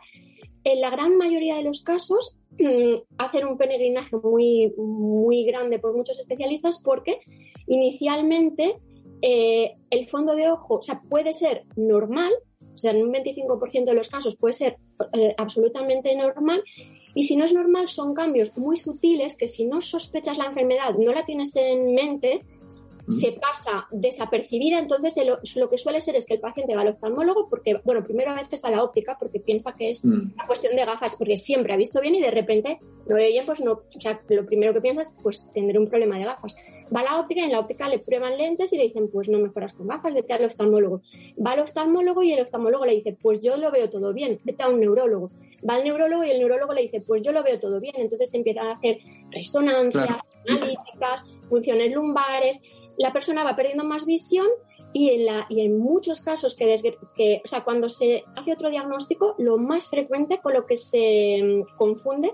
En 0.63 0.81
la 0.81 0.89
gran 0.89 1.17
mayoría 1.17 1.55
de 1.55 1.63
los 1.63 1.83
casos 1.83 2.38
hacen 3.17 3.45
un 3.45 3.57
peregrinaje 3.57 4.15
muy, 4.17 4.74
muy 4.77 5.45
grande 5.45 5.79
por 5.79 5.95
muchos 5.95 6.19
especialistas 6.19 6.81
porque 6.83 7.19
inicialmente 7.67 8.77
eh, 9.21 9.75
el 9.89 10.07
fondo 10.07 10.36
de 10.36 10.50
ojo, 10.50 10.75
o 10.75 10.81
sea, 10.81 11.01
puede 11.09 11.33
ser 11.33 11.63
normal, 11.75 12.31
o 12.74 12.77
sea, 12.77 12.91
en 12.91 13.07
un 13.07 13.13
25% 13.13 13.86
de 13.86 13.93
los 13.93 14.09
casos 14.09 14.36
puede 14.36 14.53
ser 14.53 14.77
eh, 15.13 15.33
absolutamente 15.38 16.15
normal. 16.15 16.63
Y 17.15 17.24
si 17.24 17.36
no 17.36 17.45
es 17.45 17.53
normal, 17.53 17.88
son 17.88 18.13
cambios 18.13 18.55
muy 18.57 18.77
sutiles 18.77 19.36
que 19.36 19.47
si 19.47 19.65
no 19.65 19.81
sospechas 19.81 20.38
la 20.38 20.45
enfermedad, 20.45 20.93
no 21.00 21.12
la 21.12 21.25
tienes 21.25 21.55
en 21.55 21.95
mente, 21.95 22.43
se 23.07 23.31
pasa 23.31 23.88
desapercibida, 23.89 24.79
entonces 24.79 25.15
lo, 25.55 25.69
que 25.69 25.77
suele 25.77 26.01
ser 26.01 26.17
es 26.17 26.25
que 26.25 26.33
el 26.33 26.41
paciente 26.41 26.75
va 26.75 26.81
al 26.81 26.89
oftalmólogo 26.89 27.47
porque, 27.50 27.79
bueno, 27.86 28.03
primero 28.03 28.31
a 28.31 28.41
veces 28.41 28.65
a 28.65 28.69
la 28.69 28.83
óptica 28.83 29.17
porque 29.17 29.39
piensa 29.39 29.74
que 29.74 29.89
es 29.89 30.03
mm. 30.03 30.33
una 30.36 30.45
cuestión 30.45 30.75
de 30.75 30.86
gafas, 30.86 31.15
porque 31.15 31.38
siempre 31.38 31.74
ha 31.74 31.77
visto 31.77 32.01
bien 32.01 32.15
y 32.15 32.21
de 32.21 32.31
repente 32.31 32.79
no 33.07 33.15
ve 33.15 33.29
bien, 33.29 33.45
pues 33.45 33.62
no, 33.62 33.71
o 33.71 33.86
sea, 33.88 34.21
lo 34.27 34.45
primero 34.45 34.74
que 34.74 34.81
piensas, 34.81 35.15
pues 35.24 35.50
tendré 35.53 35.79
un 35.79 35.88
problema 35.88 36.17
de 36.17 36.25
gafas. 36.25 36.55
Va 36.96 37.01
a 37.01 37.03
la 37.03 37.20
óptica 37.20 37.41
y 37.41 37.46
en 37.46 37.51
la 37.51 37.60
óptica 37.60 37.89
le 37.89 38.00
prueban 38.00 38.38
lentes 38.38 38.72
y 38.74 38.77
le 38.77 38.84
dicen, 38.84 39.10
pues 39.10 39.29
no 39.29 39.39
mejoras 39.39 39.74
con 39.74 39.88
gafas, 39.88 40.13
vete 40.13 40.34
al 40.34 40.46
oftalmólogo. 40.46 41.01
Va 41.46 41.51
al 41.51 41.60
oftalmólogo 41.60 42.24
y 42.24 42.34
el 42.34 42.41
oftalmólogo 42.41 42.86
le 42.86 42.96
dice, 42.96 43.17
pues 43.22 43.39
yo 43.41 43.58
lo 43.58 43.72
veo 43.72 43.89
todo 43.89 44.13
bien, 44.13 44.38
vete 44.44 44.63
a 44.63 44.70
un 44.70 44.79
neurólogo. 44.79 45.32
Va 45.67 45.75
al 45.75 45.84
neurólogo 45.84 46.24
y 46.24 46.32
el 46.32 46.39
neurólogo 46.39 46.74
le 46.74 46.84
dice, 46.84 47.01
pues 47.01 47.22
yo 47.24 47.32
lo 47.32 47.44
veo 47.44 47.60
todo 47.60 47.79
bien. 47.79 47.96
Entonces 47.98 48.29
se 48.32 48.38
empiezan 48.38 48.67
a 48.67 48.74
hacer 48.74 49.00
resonancias, 49.32 50.17
analíticas, 50.48 51.24
funciones 51.50 51.91
lumbares 51.91 52.62
la 52.98 53.13
persona 53.13 53.44
va 53.44 53.56
perdiendo 53.56 53.84
más 53.84 54.06
visión 54.06 54.48
y 54.91 55.12
en, 55.12 55.25
la, 55.25 55.46
y 55.50 55.62
en 55.62 55.77
muchos 55.77 56.22
casos 56.22 56.56
que, 56.56 56.82
que, 57.15 57.41
o 57.44 57.48
sea, 57.48 57.63
cuando 57.63 57.89
se 57.89 58.24
hace 58.36 58.53
otro 58.53 58.70
diagnóstico, 58.70 59.36
lo 59.38 59.58
más 59.58 59.89
frecuente 59.89 60.39
con 60.41 60.53
lo 60.53 60.65
que 60.65 60.75
se 60.75 61.39
mm, 61.44 61.77
confunde 61.77 62.34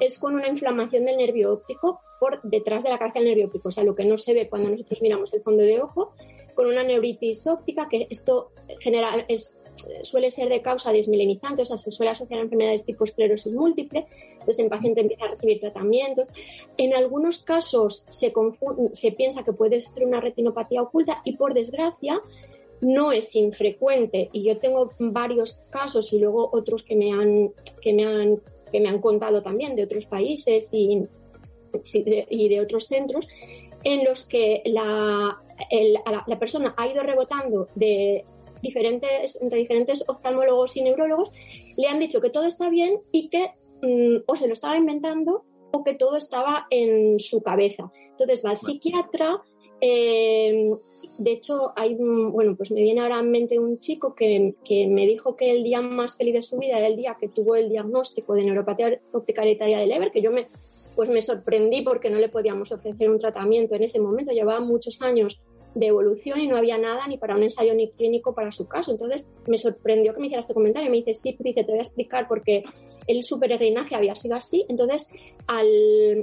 es 0.00 0.18
con 0.18 0.34
una 0.34 0.48
inflamación 0.48 1.06
del 1.06 1.16
nervio 1.16 1.52
óptico 1.52 2.00
detrás 2.42 2.84
de 2.84 2.90
la 2.90 2.98
cabeza 2.98 3.18
del 3.18 3.28
nervio 3.28 3.46
óptico, 3.46 3.68
o 3.68 3.72
sea, 3.72 3.84
lo 3.84 3.94
que 3.94 4.04
no 4.04 4.16
se 4.16 4.34
ve 4.34 4.48
cuando 4.48 4.70
nosotros 4.70 5.02
miramos 5.02 5.32
el 5.32 5.42
fondo 5.42 5.62
de 5.62 5.80
ojo, 5.80 6.14
con 6.54 6.66
una 6.66 6.82
neuritis 6.82 7.46
óptica, 7.46 7.88
que 7.88 8.06
esto 8.10 8.52
general 8.80 9.26
suele 10.02 10.30
ser 10.30 10.48
de 10.48 10.60
causa 10.60 10.92
desmilenizante, 10.92 11.62
o 11.62 11.64
sea, 11.64 11.78
se 11.78 11.90
suele 11.90 12.12
asociar 12.12 12.40
a 12.40 12.42
enfermedades 12.42 12.84
tipo 12.84 13.04
esclerosis 13.04 13.52
múltiple, 13.52 14.06
entonces 14.32 14.58
el 14.58 14.68
paciente 14.68 15.00
empieza 15.00 15.24
a 15.24 15.28
recibir 15.28 15.60
tratamientos. 15.60 16.28
En 16.76 16.94
algunos 16.94 17.42
casos 17.42 18.04
se, 18.08 18.32
se 18.92 19.12
piensa 19.12 19.44
que 19.44 19.52
puede 19.52 19.80
ser 19.80 20.04
una 20.04 20.20
retinopatía 20.20 20.82
oculta 20.82 21.22
y 21.24 21.36
por 21.36 21.54
desgracia 21.54 22.20
no 22.80 23.12
es 23.12 23.34
infrecuente 23.36 24.28
y 24.32 24.44
yo 24.44 24.58
tengo 24.58 24.90
varios 24.98 25.60
casos 25.70 26.12
y 26.12 26.18
luego 26.18 26.50
otros 26.52 26.82
que 26.82 26.96
me 26.96 27.12
han, 27.12 27.52
que 27.80 27.94
me 27.94 28.04
han, 28.04 28.40
que 28.70 28.80
me 28.80 28.88
han 28.88 29.00
contado 29.00 29.40
también 29.40 29.76
de 29.76 29.84
otros 29.84 30.06
países 30.06 30.68
y, 30.74 31.06
y 31.94 32.48
de 32.48 32.60
otros 32.60 32.86
centros 32.86 33.26
en 33.84 34.04
los 34.04 34.26
que 34.26 34.62
la, 34.64 35.40
la, 36.26 36.38
persona 36.38 36.74
ha 36.76 36.88
ido 36.88 37.02
rebotando 37.02 37.68
de 37.74 38.24
diferentes, 38.62 39.38
entre 39.40 39.58
diferentes 39.58 40.04
oftalmólogos 40.06 40.76
y 40.76 40.82
neurólogos, 40.82 41.30
le 41.76 41.88
han 41.88 41.98
dicho 41.98 42.20
que 42.20 42.30
todo 42.30 42.44
está 42.44 42.70
bien 42.70 43.00
y 43.10 43.28
que 43.28 43.50
mm, 43.82 44.22
o 44.26 44.36
se 44.36 44.46
lo 44.46 44.52
estaba 44.52 44.76
inventando 44.76 45.44
o 45.72 45.82
que 45.82 45.94
todo 45.94 46.16
estaba 46.16 46.66
en 46.70 47.18
su 47.18 47.42
cabeza. 47.42 47.90
Entonces 48.10 48.44
va 48.44 48.50
al 48.50 48.56
psiquiatra. 48.56 49.42
Em, 49.80 50.78
de 51.18 51.32
hecho, 51.32 51.72
hay, 51.76 51.94
bueno, 51.96 52.54
pues 52.56 52.70
me 52.70 52.82
viene 52.82 53.00
ahora 53.00 53.18
en 53.18 53.30
mente 53.30 53.58
un 53.58 53.78
chico 53.80 54.14
que, 54.14 54.54
que, 54.64 54.86
me 54.86 55.06
dijo 55.06 55.34
que 55.34 55.50
el 55.50 55.64
día 55.64 55.80
más 55.80 56.16
feliz 56.16 56.34
de 56.34 56.42
su 56.42 56.58
vida 56.58 56.78
era 56.78 56.86
el 56.86 56.96
día 56.96 57.16
que 57.18 57.28
tuvo 57.28 57.56
el 57.56 57.68
diagnóstico 57.68 58.34
de 58.34 58.44
neuropatía 58.44 59.00
óptica 59.12 59.42
hereditaria 59.42 59.78
de 59.78 59.86
Leber, 59.86 60.12
que 60.12 60.22
yo 60.22 60.30
me, 60.30 60.46
pues 60.94 61.08
me 61.08 61.22
sorprendí 61.22 61.82
porque 61.82 62.10
no 62.10 62.18
le 62.18 62.28
podíamos 62.28 62.72
ofrecer 62.72 63.10
un 63.10 63.18
tratamiento 63.18 63.74
en 63.74 63.84
ese 63.84 64.00
momento. 64.00 64.32
Llevaba 64.32 64.60
muchos 64.60 65.00
años 65.00 65.40
de 65.74 65.86
evolución 65.86 66.40
y 66.40 66.46
no 66.46 66.56
había 66.56 66.76
nada 66.76 67.06
ni 67.06 67.16
para 67.16 67.34
un 67.34 67.42
ensayo 67.42 67.74
ni 67.74 67.90
clínico 67.90 68.34
para 68.34 68.52
su 68.52 68.68
caso. 68.68 68.92
Entonces 68.92 69.26
me 69.46 69.58
sorprendió 69.58 70.12
que 70.12 70.20
me 70.20 70.26
hiciera 70.26 70.40
este 70.40 70.54
comentario. 70.54 70.90
Me 70.90 70.98
dice, 70.98 71.14
sí, 71.14 71.36
dice, 71.38 71.64
te 71.64 71.72
voy 71.72 71.78
a 71.78 71.82
explicar 71.82 72.28
porque 72.28 72.64
el 73.06 73.24
su 73.24 73.40
peregrinaje 73.40 73.94
había 73.94 74.14
sido 74.14 74.36
así. 74.36 74.64
Entonces 74.68 75.08
al, 75.46 75.66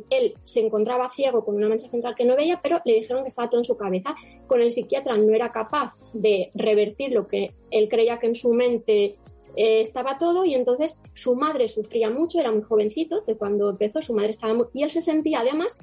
él 0.09 0.33
se 0.43 0.59
encontraba 0.59 1.09
ciego 1.09 1.43
con 1.43 1.55
una 1.55 1.67
mancha 1.67 1.89
central 1.89 2.15
que 2.15 2.25
no 2.25 2.35
veía, 2.35 2.59
pero 2.61 2.79
le 2.85 2.93
dijeron 2.93 3.23
que 3.23 3.29
estaba 3.29 3.49
todo 3.49 3.61
en 3.61 3.65
su 3.65 3.75
cabeza. 3.75 4.15
Con 4.47 4.61
el 4.61 4.71
psiquiatra 4.71 5.17
no 5.17 5.33
era 5.33 5.51
capaz 5.51 5.93
de 6.13 6.51
revertir 6.53 7.11
lo 7.11 7.27
que 7.27 7.51
él 7.71 7.89
creía 7.89 8.19
que 8.19 8.27
en 8.27 8.35
su 8.35 8.53
mente 8.53 9.17
eh, 9.59 9.81
estaba 9.81 10.17
todo 10.17 10.45
y 10.45 10.53
entonces 10.53 11.01
su 11.13 11.35
madre 11.35 11.67
sufría 11.67 12.09
mucho, 12.09 12.39
era 12.39 12.49
muy 12.49 12.61
jovencito, 12.61 13.19
de 13.27 13.35
cuando 13.35 13.69
empezó 13.69 14.01
su 14.01 14.13
madre 14.13 14.29
estaba 14.29 14.53
muy... 14.53 14.67
y 14.73 14.83
él 14.83 14.89
se 14.89 15.01
sentía 15.01 15.41
además 15.41 15.77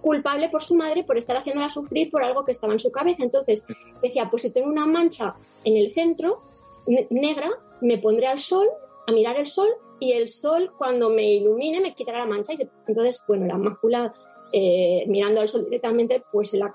culpable 0.00 0.48
por 0.48 0.62
su 0.62 0.74
madre 0.74 1.04
por 1.04 1.18
estar 1.18 1.36
haciéndola 1.36 1.68
sufrir 1.68 2.10
por 2.10 2.24
algo 2.24 2.46
que 2.46 2.52
estaba 2.52 2.72
en 2.72 2.78
su 2.78 2.90
cabeza. 2.90 3.22
Entonces 3.22 3.64
decía, 4.00 4.30
pues 4.30 4.40
si 4.40 4.50
tengo 4.50 4.70
una 4.70 4.86
mancha 4.86 5.34
en 5.62 5.76
el 5.76 5.92
centro 5.92 6.40
negra, 7.10 7.50
me 7.82 7.98
pondré 7.98 8.28
al 8.28 8.38
sol, 8.38 8.66
a 9.06 9.12
mirar 9.12 9.36
el 9.36 9.44
sol, 9.44 9.68
y 10.00 10.12
el 10.12 10.30
sol 10.30 10.72
cuando 10.78 11.10
me 11.10 11.30
ilumine 11.34 11.80
me 11.80 11.94
quitará 11.94 12.20
la 12.20 12.26
mancha. 12.26 12.54
Y 12.54 12.66
entonces, 12.86 13.22
bueno, 13.28 13.44
la 13.44 13.58
mácula 13.58 14.14
eh, 14.54 15.04
mirando 15.06 15.42
al 15.42 15.50
sol 15.50 15.66
directamente, 15.66 16.22
pues 16.32 16.54
la, 16.54 16.72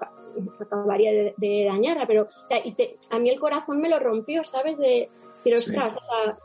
acabaría 0.59 1.33
de, 1.35 1.65
dañarla. 1.65 2.05
Pero, 2.05 2.23
o 2.23 2.47
sea, 2.47 2.59
y 2.63 2.75
a 3.09 3.17
mí 3.17 3.31
el 3.31 3.39
corazón 3.39 3.81
me 3.81 3.89
lo 3.89 3.97
rompió, 3.97 4.43
¿sabes? 4.43 4.77
De, 4.77 5.09
pero 5.43 5.57
ostras, 5.57 5.91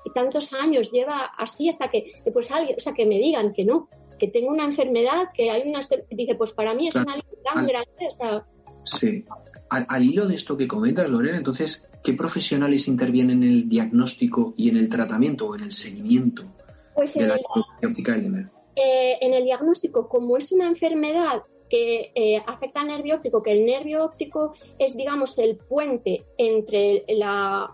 y 0.04 0.10
tantos 0.10 0.52
años 0.52 0.90
lleva 0.90 1.30
así 1.38 1.68
hasta 1.68 1.88
que, 1.90 2.22
pues 2.32 2.50
alguien, 2.50 2.76
o 2.76 2.80
sea, 2.80 2.92
que 2.92 3.06
me 3.06 3.18
digan 3.18 3.52
que 3.52 3.64
no, 3.64 3.88
que 4.18 4.28
tengo 4.28 4.48
una 4.48 4.64
enfermedad, 4.64 5.28
que 5.34 5.50
hay 5.50 5.68
una... 5.68 5.80
Dice, 6.10 6.34
pues 6.34 6.52
para 6.52 6.74
mí 6.74 6.88
es 6.88 6.96
una 6.96 7.16
tan 7.44 7.66
grande, 7.66 8.08
o 8.08 8.12
sea... 8.12 8.44
Sí. 8.84 9.24
Al, 9.70 10.02
hilo 10.02 10.26
de 10.26 10.34
esto 10.34 10.56
que 10.56 10.66
comentas, 10.66 11.08
Lorena, 11.08 11.36
entonces, 11.36 11.88
¿qué 12.02 12.14
profesionales 12.14 12.88
intervienen 12.88 13.42
en 13.42 13.50
el 13.50 13.68
diagnóstico 13.68 14.54
y 14.56 14.70
en 14.70 14.78
el 14.78 14.88
tratamiento 14.88 15.46
o 15.46 15.54
en 15.54 15.64
el 15.64 15.72
seguimiento 15.72 16.44
pues 16.94 17.14
de 17.14 17.28
la 17.28 17.38
óptica 17.84 18.16
eh, 18.16 19.18
en 19.20 19.34
el 19.34 19.44
diagnóstico, 19.44 20.08
como 20.08 20.36
es 20.36 20.52
una 20.52 20.66
enfermedad 20.66 21.42
que 21.68 22.12
eh, 22.14 22.42
afecta 22.46 22.80
al 22.80 22.88
nervio 22.88 23.16
óptico, 23.16 23.42
que 23.42 23.52
el 23.52 23.66
nervio 23.66 24.04
óptico 24.04 24.54
es, 24.78 24.96
digamos, 24.96 25.38
el 25.38 25.56
puente 25.56 26.24
entre, 26.38 27.04
la, 27.08 27.68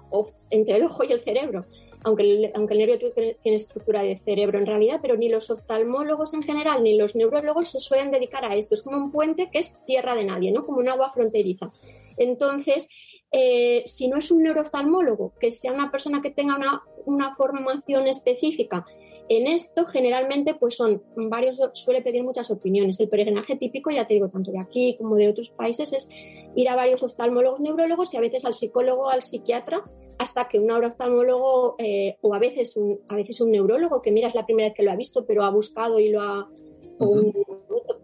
entre 0.54 0.76
el 0.76 0.84
ojo 0.84 1.04
y 1.04 1.12
el 1.12 1.20
cerebro 1.20 1.66
aunque 2.04 2.22
el, 2.22 2.52
nervio 2.78 2.98
tiene 3.42 3.56
estructura 3.56 4.02
de 4.02 4.18
cerebro 4.18 4.58
en 4.58 4.66
realidad, 4.66 5.00
pero 5.00 5.16
ni 5.16 5.30
los 5.30 5.50
oftalmólogos 5.50 6.34
en 6.34 6.42
general 6.42 6.82
ni 6.82 6.96
los 6.96 7.16
neurólogos 7.16 7.70
se 7.70 7.80
suelen 7.80 8.10
dedicar 8.10 8.44
a 8.44 8.54
esto. 8.54 8.74
Es 8.74 8.82
como 8.82 8.98
un 8.98 9.10
puente 9.10 9.48
que 9.50 9.58
es 9.58 9.82
tierra 9.86 10.14
de 10.14 10.24
nadie, 10.24 10.52
¿no? 10.52 10.64
Como 10.64 10.78
un 10.78 10.88
agua 10.88 11.12
fronteriza. 11.12 11.72
Entonces, 12.18 12.88
eh, 13.32 13.82
si 13.86 14.08
no 14.08 14.18
es 14.18 14.30
un 14.30 14.42
neurooftalmólogo, 14.42 15.32
que 15.40 15.50
sea 15.50 15.72
una 15.72 15.90
persona 15.90 16.20
que 16.20 16.30
tenga 16.30 16.56
una, 16.56 16.82
una 17.06 17.34
formación 17.36 18.06
específica 18.06 18.84
en 19.28 19.46
esto 19.46 19.86
generalmente 19.86 20.54
pues 20.54 20.76
son 20.76 21.02
varios, 21.16 21.58
suele 21.72 22.02
pedir 22.02 22.22
muchas 22.22 22.50
opiniones. 22.50 23.00
El 23.00 23.08
peregrinaje 23.08 23.56
típico, 23.56 23.90
ya 23.90 24.06
te 24.06 24.14
digo, 24.14 24.28
tanto 24.28 24.52
de 24.52 24.60
aquí 24.60 24.96
como 24.98 25.16
de 25.16 25.28
otros 25.28 25.48
países, 25.50 25.94
es 25.94 26.10
ir 26.54 26.68
a 26.68 26.76
varios 26.76 27.02
oftalmólogos, 27.02 27.60
neurólogos 27.60 28.12
y 28.12 28.18
a 28.18 28.20
veces 28.20 28.44
al 28.44 28.52
psicólogo, 28.52 29.08
al 29.08 29.22
psiquiatra 29.22 29.82
hasta 30.18 30.48
que 30.48 30.58
un 30.58 30.70
oftalmólogo 30.70 31.76
eh, 31.78 32.16
o 32.20 32.34
a 32.34 32.38
veces 32.38 32.76
un, 32.76 33.00
a 33.08 33.16
veces 33.16 33.40
un 33.40 33.50
neurólogo 33.50 34.02
que 34.02 34.12
mira 34.12 34.28
es 34.28 34.34
la 34.34 34.46
primera 34.46 34.68
vez 34.68 34.76
que 34.76 34.82
lo 34.82 34.92
ha 34.92 34.96
visto 34.96 35.24
pero 35.26 35.44
ha 35.44 35.50
buscado 35.50 35.98
y 35.98 36.08
lo 36.08 36.22
ha 36.22 36.48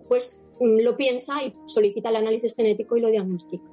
pues 0.08 0.40
mm, 0.60 0.80
lo 0.82 0.96
piensa 0.96 1.42
y 1.42 1.52
solicita 1.66 2.08
el 2.08 2.16
análisis 2.16 2.54
genético 2.54 2.96
y 2.96 3.00
lo 3.00 3.10
diagnostica. 3.10 3.64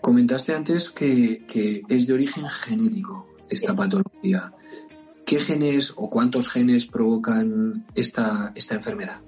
Comentaste 0.00 0.54
antes 0.54 0.90
que, 0.90 1.44
que, 1.46 1.82
es 1.88 2.06
de 2.06 2.14
origen 2.14 2.44
genético 2.48 3.26
esta 3.48 3.74
patología. 3.74 4.52
¿Qué 5.26 5.40
genes 5.40 5.92
o 5.96 6.08
cuántos 6.08 6.48
genes 6.48 6.86
provocan 6.86 7.86
esta, 7.94 8.52
esta 8.54 8.76
enfermedad? 8.76 9.20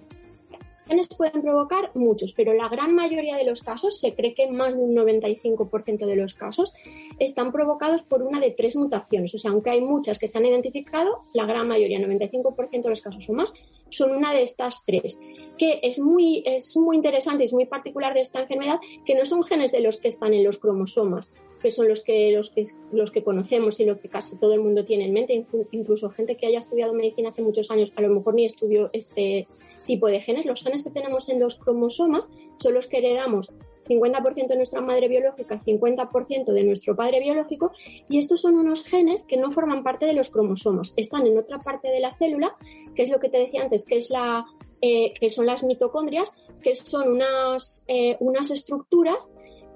Pueden 1.17 1.43
provocar 1.43 1.91
muchos, 1.95 2.33
pero 2.33 2.53
la 2.53 2.69
gran 2.69 2.95
mayoría 2.95 3.37
de 3.37 3.45
los 3.45 3.63
casos, 3.63 4.01
se 4.01 4.15
cree 4.15 4.35
que 4.35 4.51
más 4.51 4.77
de 4.77 4.83
un 4.83 4.95
95% 4.95 6.07
de 6.07 6.17
los 6.17 6.35
casos, 6.35 6.73
están 7.19 7.53
provocados 7.53 8.03
por 8.03 8.23
una 8.23 8.41
de 8.41 8.51
tres 8.51 8.77
mutaciones. 8.77 9.35
O 9.35 9.39
sea, 9.39 9.53
aunque 9.53 9.71
hay 9.71 9.81
muchas 9.81 10.19
que 10.19 10.29
se 10.29 10.39
han 10.39 10.47
identificado, 10.47 11.23
la 11.35 11.47
gran 11.47 11.69
mayoría, 11.69 11.99
95% 11.99 12.83
de 12.83 12.91
los 12.91 13.03
casos 13.03 13.29
o 13.29 13.33
más, 13.33 13.53
son 13.93 14.11
una 14.11 14.33
de 14.33 14.43
estas 14.43 14.85
tres. 14.85 15.19
Que 15.59 15.81
es 15.83 15.99
muy, 15.99 16.43
es 16.47 16.77
muy 16.77 16.97
interesante 16.97 17.45
y 17.45 17.47
es 17.47 17.53
muy 17.53 17.67
particular 17.67 18.15
de 18.15 18.21
esta 18.21 18.41
enfermedad, 18.41 18.81
que 19.05 19.15
no 19.15 19.25
son 19.25 19.45
genes 19.45 19.73
de 19.73 19.81
los 19.81 19.99
que 19.99 20.09
están 20.09 20.35
en 20.35 20.45
los 20.45 20.59
cromosomas, 20.59 21.31
que 21.61 21.71
son 21.71 21.89
los 21.89 22.03
que, 22.03 22.33
los 22.33 22.51
que, 22.51 22.65
los 22.91 23.11
que 23.11 23.23
conocemos 23.23 23.79
y 23.81 23.85
lo 23.85 24.01
que 24.01 24.09
casi 24.09 24.37
todo 24.37 24.55
el 24.55 24.61
mundo 24.61 24.85
tiene 24.85 25.05
en 25.05 25.13
mente, 25.13 25.47
incluso 25.71 26.11
gente 26.11 26.37
que 26.37 26.47
haya 26.47 26.59
estudiado 26.59 26.93
medicina 26.93 27.31
hace 27.31 27.43
muchos 27.43 27.71
años, 27.71 27.93
a 27.95 28.03
lo 28.03 28.09
mejor 28.09 28.35
ni 28.35 28.45
estudió 28.45 28.91
este 28.93 29.47
tipo 29.87 30.09
de 30.09 30.21
genes. 30.21 30.47
Los 30.47 30.63
genes 30.63 30.85
que 30.85 30.91
tenemos 30.91 31.29
en 31.29 31.39
los 31.39 31.55
cromosomas 31.55 32.29
son 32.59 32.75
los 32.75 32.87
que 32.87 32.99
heredamos 32.99 33.51
50% 33.85 34.49
de 34.49 34.57
nuestra 34.57 34.81
madre 34.81 35.09
biológica, 35.09 35.63
50% 35.65 36.53
de 36.53 36.65
nuestro 36.65 36.97
padre 36.97 37.21
biológico, 37.21 37.73
y 38.09 38.19
estos 38.19 38.41
son 38.41 38.57
unos 38.57 38.85
genes 38.85 39.25
que 39.25 39.37
no 39.37 39.51
forman 39.51 39.83
parte 39.83 40.07
de 40.07 40.15
los 40.15 40.31
cromosomas, 40.31 40.95
están 40.97 41.27
en 41.27 41.39
otra 41.39 41.59
parte 41.59 41.89
de 41.89 42.01
la 42.01 42.15
célula, 42.17 42.57
que 42.95 43.03
es 43.03 43.11
lo 43.11 43.19
que 43.19 43.29
te 43.29 43.39
decía 43.39 43.63
antes, 43.63 43.85
que, 43.85 43.97
es 43.97 44.11
la, 44.11 44.45
eh, 44.81 45.15
que 45.19 45.31
son 45.31 45.47
las 45.47 45.63
mitocondrias, 45.63 46.35
que 46.61 46.75
son 46.75 47.13
unas, 47.13 47.85
eh, 47.89 48.17
unas 48.21 48.51
estructuras 48.51 49.29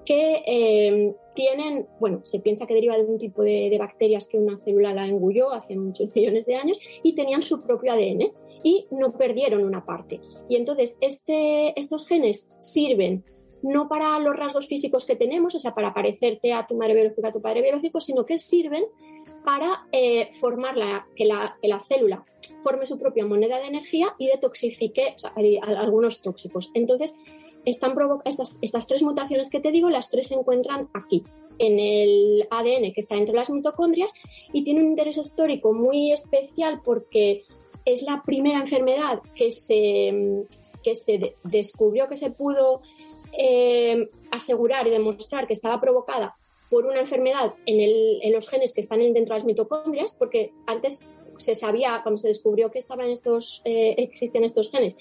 que 0.04 0.42
eh, 0.46 1.14
tienen, 1.34 1.86
bueno, 2.00 2.22
se 2.24 2.38
piensa 2.38 2.66
que 2.66 2.74
deriva 2.74 2.96
de 2.96 3.04
un 3.04 3.18
tipo 3.18 3.42
de, 3.42 3.68
de, 3.68 3.78
bacterias 3.78 4.28
que 4.28 4.38
una 4.38 4.56
célula 4.56 4.94
la 4.94 5.04
engulló 5.06 5.52
hace 5.52 5.76
muchos 5.76 6.12
millones 6.14 6.46
de 6.46 6.54
años 6.54 6.78
y 7.02 7.14
tenían 7.14 7.42
su 7.42 7.60
propio 7.60 7.92
ADN 7.92 8.32
y 8.62 8.86
no 8.90 9.12
perdieron 9.12 9.64
una 9.64 9.84
parte. 9.84 10.20
Y 10.48 10.56
entonces 10.56 10.96
este, 11.00 11.78
estos 11.78 12.06
genes 12.06 12.50
sirven 12.58 13.24
no 13.62 13.88
para 13.88 14.18
los 14.18 14.36
rasgos 14.36 14.66
físicos 14.66 15.06
que 15.06 15.16
tenemos, 15.16 15.54
o 15.54 15.58
sea, 15.58 15.74
para 15.74 15.94
parecerte 15.94 16.52
a 16.52 16.66
tu 16.66 16.76
madre 16.76 16.94
biológica, 16.94 17.28
a 17.28 17.32
tu 17.32 17.40
padre 17.40 17.62
biológico, 17.62 18.00
sino 18.00 18.24
que 18.24 18.38
sirven 18.38 18.84
para 19.44 19.86
eh, 19.92 20.30
formar 20.32 20.76
la, 20.76 21.06
que, 21.14 21.24
la, 21.24 21.56
que 21.60 21.68
la 21.68 21.80
célula 21.80 22.24
forme 22.62 22.86
su 22.86 22.98
propia 22.98 23.26
moneda 23.26 23.58
de 23.58 23.66
energía 23.66 24.14
y 24.18 24.26
detoxifique 24.26 25.16
algunos 25.62 26.20
tóxicos. 26.20 26.70
Entonces, 26.74 27.14
están 27.64 27.94
estas, 28.24 28.58
estas 28.62 28.86
tres 28.86 29.02
mutaciones 29.02 29.50
que 29.50 29.60
te 29.60 29.72
digo, 29.72 29.90
las 29.90 30.10
tres 30.10 30.28
se 30.28 30.34
encuentran 30.34 30.88
aquí, 30.94 31.24
en 31.58 31.78
el 31.78 32.46
ADN 32.50 32.92
que 32.92 33.00
está 33.00 33.14
dentro 33.14 33.32
de 33.32 33.38
las 33.38 33.50
mitocondrias 33.50 34.12
y 34.52 34.62
tiene 34.64 34.80
un 34.80 34.86
interés 34.86 35.16
histórico 35.16 35.72
muy 35.72 36.12
especial 36.12 36.80
porque 36.84 37.44
es 37.84 38.02
la 38.02 38.22
primera 38.24 38.60
enfermedad 38.60 39.20
que 39.34 39.50
se, 39.50 40.44
que 40.82 40.94
se 40.94 41.36
descubrió 41.44 42.08
que 42.08 42.16
se 42.16 42.30
pudo 42.30 42.82
eh, 43.32 44.08
asegurar 44.30 44.86
y 44.86 44.90
demostrar 44.90 45.46
que 45.46 45.54
estaba 45.54 45.80
provocada 45.80 46.36
por 46.70 46.86
una 46.86 47.00
enfermedad 47.00 47.52
en, 47.64 48.32
los 48.32 48.48
genes 48.48 48.72
que 48.72 48.80
están 48.80 48.98
dentro 48.98 49.34
de 49.34 49.40
las 49.40 49.44
mitocondrias, 49.44 50.14
porque 50.14 50.52
antes 50.66 51.06
se 51.38 51.54
sabía, 51.54 52.00
cuando 52.02 52.18
se 52.18 52.28
descubrió 52.28 52.70
que 52.70 52.78
estaban 52.78 53.08
estos, 53.08 53.62
eh, 53.64 54.10
estos 54.10 54.70
genes, 54.70 54.96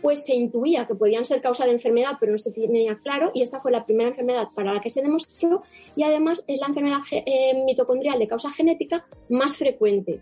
pues 0.00 0.24
se 0.24 0.34
intuía 0.34 0.86
que 0.86 0.94
podían 0.94 1.24
ser 1.24 1.40
causa 1.40 1.64
de 1.64 1.72
enfermedad, 1.72 2.12
pero 2.20 2.32
no 2.32 2.38
se 2.38 2.50
tenía 2.50 2.98
claro, 3.02 3.30
y 3.34 3.42
esta 3.42 3.60
fue 3.60 3.72
la 3.72 3.86
primera 3.86 4.10
enfermedad 4.10 4.48
para 4.54 4.74
la 4.74 4.80
que 4.80 4.90
se 4.90 5.02
demostró, 5.02 5.62
y 5.96 6.02
además 6.02 6.44
es 6.46 6.58
la 6.58 6.66
enfermedad 6.66 6.98
eh, 7.10 7.54
mitocondrial 7.64 8.18
de 8.18 8.26
causa 8.26 8.50
genética 8.50 9.06
más 9.30 9.56
frecuente. 9.56 10.20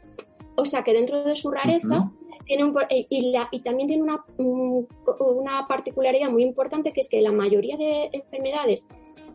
O 0.56 0.64
sea 0.66 0.84
que 0.84 0.92
dentro 0.92 1.24
de 1.24 1.34
su 1.34 1.50
rareza, 1.50 2.12
tiene 2.46 2.64
un, 2.64 2.76
eh, 2.88 3.06
y, 3.08 3.34
y, 3.50 3.60
también 3.60 3.88
tiene 3.88 4.02
una, 4.02 4.24
una 4.38 5.66
particularidad 5.66 6.30
muy 6.30 6.42
importante 6.42 6.92
que 6.92 7.00
es 7.00 7.08
que 7.08 7.20
la 7.20 7.32
mayoría 7.32 7.76
de 7.76 8.10
enfermedades, 8.12 8.86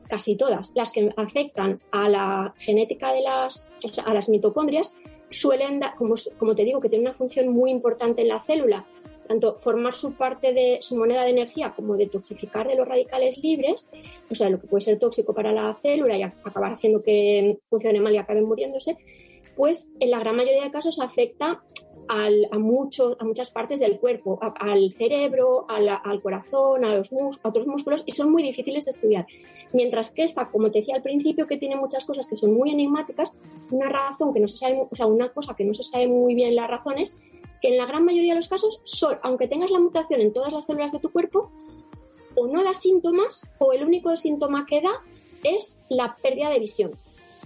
casi 0.07 0.35
todas, 0.35 0.71
las 0.75 0.91
que 0.91 1.11
afectan 1.17 1.81
a 1.91 2.09
la 2.09 2.53
genética 2.59 3.13
de 3.13 3.21
las, 3.21 3.69
o 3.83 3.89
sea, 3.89 4.03
a 4.05 4.13
las 4.13 4.29
mitocondrias, 4.29 4.93
suelen, 5.29 5.81
como, 5.97 6.15
como 6.37 6.55
te 6.55 6.63
digo, 6.63 6.79
que 6.79 6.89
tienen 6.89 7.07
una 7.07 7.17
función 7.17 7.49
muy 7.49 7.71
importante 7.71 8.21
en 8.21 8.29
la 8.29 8.41
célula, 8.41 8.85
tanto 9.27 9.57
formar 9.57 9.93
su 9.93 10.13
parte 10.13 10.53
de 10.53 10.79
su 10.81 10.95
moneda 10.95 11.23
de 11.23 11.31
energía 11.31 11.73
como 11.75 11.97
detoxificar 11.97 12.67
de 12.67 12.75
los 12.75 12.87
radicales 12.87 13.37
libres, 13.39 13.89
o 14.31 14.35
sea, 14.35 14.49
lo 14.49 14.59
que 14.59 14.67
puede 14.67 14.81
ser 14.81 14.99
tóxico 14.99 15.33
para 15.33 15.51
la 15.51 15.75
célula 15.81 16.17
y 16.17 16.23
acabar 16.23 16.73
haciendo 16.73 17.03
que 17.03 17.59
funcione 17.69 17.99
mal 17.99 18.13
y 18.13 18.17
acabe 18.17 18.41
muriéndose, 18.41 18.97
pues 19.55 19.91
en 19.99 20.11
la 20.11 20.19
gran 20.19 20.35
mayoría 20.35 20.63
de 20.63 20.71
casos 20.71 20.99
afecta 20.99 21.61
a, 22.09 22.57
muchos, 22.57 23.17
a 23.19 23.25
muchas 23.25 23.51
partes 23.51 23.79
del 23.79 23.99
cuerpo, 23.99 24.39
al 24.41 24.91
cerebro, 24.93 25.65
al 25.67 26.21
corazón, 26.21 26.85
a, 26.85 26.95
los 26.95 27.11
a 27.43 27.49
otros 27.49 27.67
músculos, 27.67 28.03
y 28.05 28.13
son 28.13 28.31
muy 28.31 28.43
difíciles 28.43 28.85
de 28.85 28.91
estudiar. 28.91 29.27
Mientras 29.73 30.11
que 30.11 30.23
esta, 30.23 30.45
como 30.45 30.71
te 30.71 30.79
decía 30.79 30.95
al 30.95 31.01
principio, 31.01 31.45
que 31.45 31.57
tiene 31.57 31.75
muchas 31.75 32.05
cosas 32.05 32.27
que 32.27 32.37
son 32.37 32.53
muy 32.53 32.71
enigmáticas, 32.71 33.31
una 33.71 33.89
razón 33.89 34.33
que 34.33 34.39
no 34.39 34.47
se 34.47 34.57
sabe, 34.57 34.87
o 34.89 34.95
sea, 34.95 35.07
una 35.07 35.29
cosa 35.29 35.55
que 35.55 35.65
no 35.65 35.73
se 35.73 35.83
sabe 35.83 36.07
muy 36.07 36.35
bien 36.35 36.55
las 36.55 36.69
razones, 36.69 37.15
que 37.61 37.69
en 37.69 37.77
la 37.77 37.85
gran 37.85 38.05
mayoría 38.05 38.33
de 38.33 38.39
los 38.39 38.47
casos, 38.47 38.81
son, 38.83 39.17
aunque 39.23 39.47
tengas 39.47 39.71
la 39.71 39.79
mutación 39.79 40.21
en 40.21 40.33
todas 40.33 40.53
las 40.53 40.65
células 40.65 40.91
de 40.91 40.99
tu 40.99 41.11
cuerpo, 41.11 41.51
o 42.35 42.47
no 42.47 42.63
da 42.63 42.73
síntomas, 42.73 43.43
o 43.57 43.73
el 43.73 43.83
único 43.83 44.15
síntoma 44.15 44.65
que 44.65 44.81
da 44.81 44.91
es 45.43 45.81
la 45.89 46.15
pérdida 46.15 46.49
de 46.49 46.59
visión. 46.59 46.91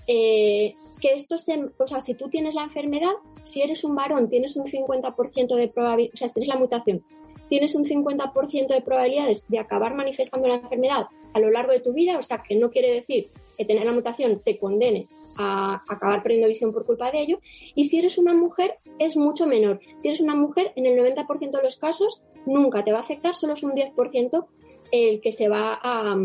Eh, 0.07 0.75
que 1.01 1.14
esto 1.14 1.37
se, 1.37 1.59
o 1.77 1.87
sea, 1.87 2.00
si 2.00 2.14
tú 2.14 2.29
tienes 2.29 2.55
la 2.55 2.64
enfermedad, 2.64 3.11
si 3.44 3.61
eres 3.61 3.83
un 3.83 3.96
varón, 3.96 4.29
tienes 4.29 4.55
un 4.55 4.66
50% 4.66 5.55
de 5.55 5.68
probabilidad, 5.68 6.14
o 6.14 6.18
sea, 6.18 6.27
si 6.27 6.35
tienes 6.35 6.50
la 6.50 6.57
mutación, 6.57 7.03
tienes 7.50 7.75
un 7.75 7.83
50% 7.83 8.68
de 8.68 8.81
probabilidades 8.81 9.46
de 9.50 9.59
acabar 9.59 9.94
manifestando 9.94 10.48
la 10.48 10.55
enfermedad 10.55 11.07
a 11.33 11.40
lo 11.40 11.50
largo 11.51 11.74
de 11.74 11.81
tu 11.81 11.92
vida, 11.92 12.18
o 12.18 12.22
sea, 12.22 12.44
que 12.48 12.55
no 12.55 12.70
quiere 12.70 12.94
decir 12.94 13.29
que 13.57 13.66
tener 13.66 13.85
la 13.85 13.92
mutación 13.92 14.42
te 14.44 14.57
condene 14.57 15.07
a 15.37 15.81
acabar 15.90 16.24
perdiendo 16.24 16.48
visión 16.48 16.72
por 16.72 16.85
culpa 16.85 17.11
de 17.11 17.22
ello. 17.22 17.40
Y 17.75 17.85
si 17.85 18.00
eres 18.00 18.18
una 18.18 18.33
mujer, 18.33 18.75
es 19.00 19.18
mucho 19.18 19.48
menor. 19.48 19.79
Si 19.98 20.07
eres 20.07 20.22
una 20.22 20.35
mujer, 20.35 20.72
en 20.75 20.85
el 20.85 20.98
90% 20.98 21.51
de 21.51 21.64
los 21.64 21.77
casos, 21.77 22.22
nunca 22.46 22.83
te 22.83 22.92
va 22.92 23.00
a 23.00 23.01
afectar, 23.01 23.35
solo 23.35 23.53
es 23.53 23.64
un 23.64 23.72
10% 23.72 24.46
el 24.92 25.22
que 25.22 25.31
se 25.31 25.48
va 25.48 25.79
a, 25.81 26.16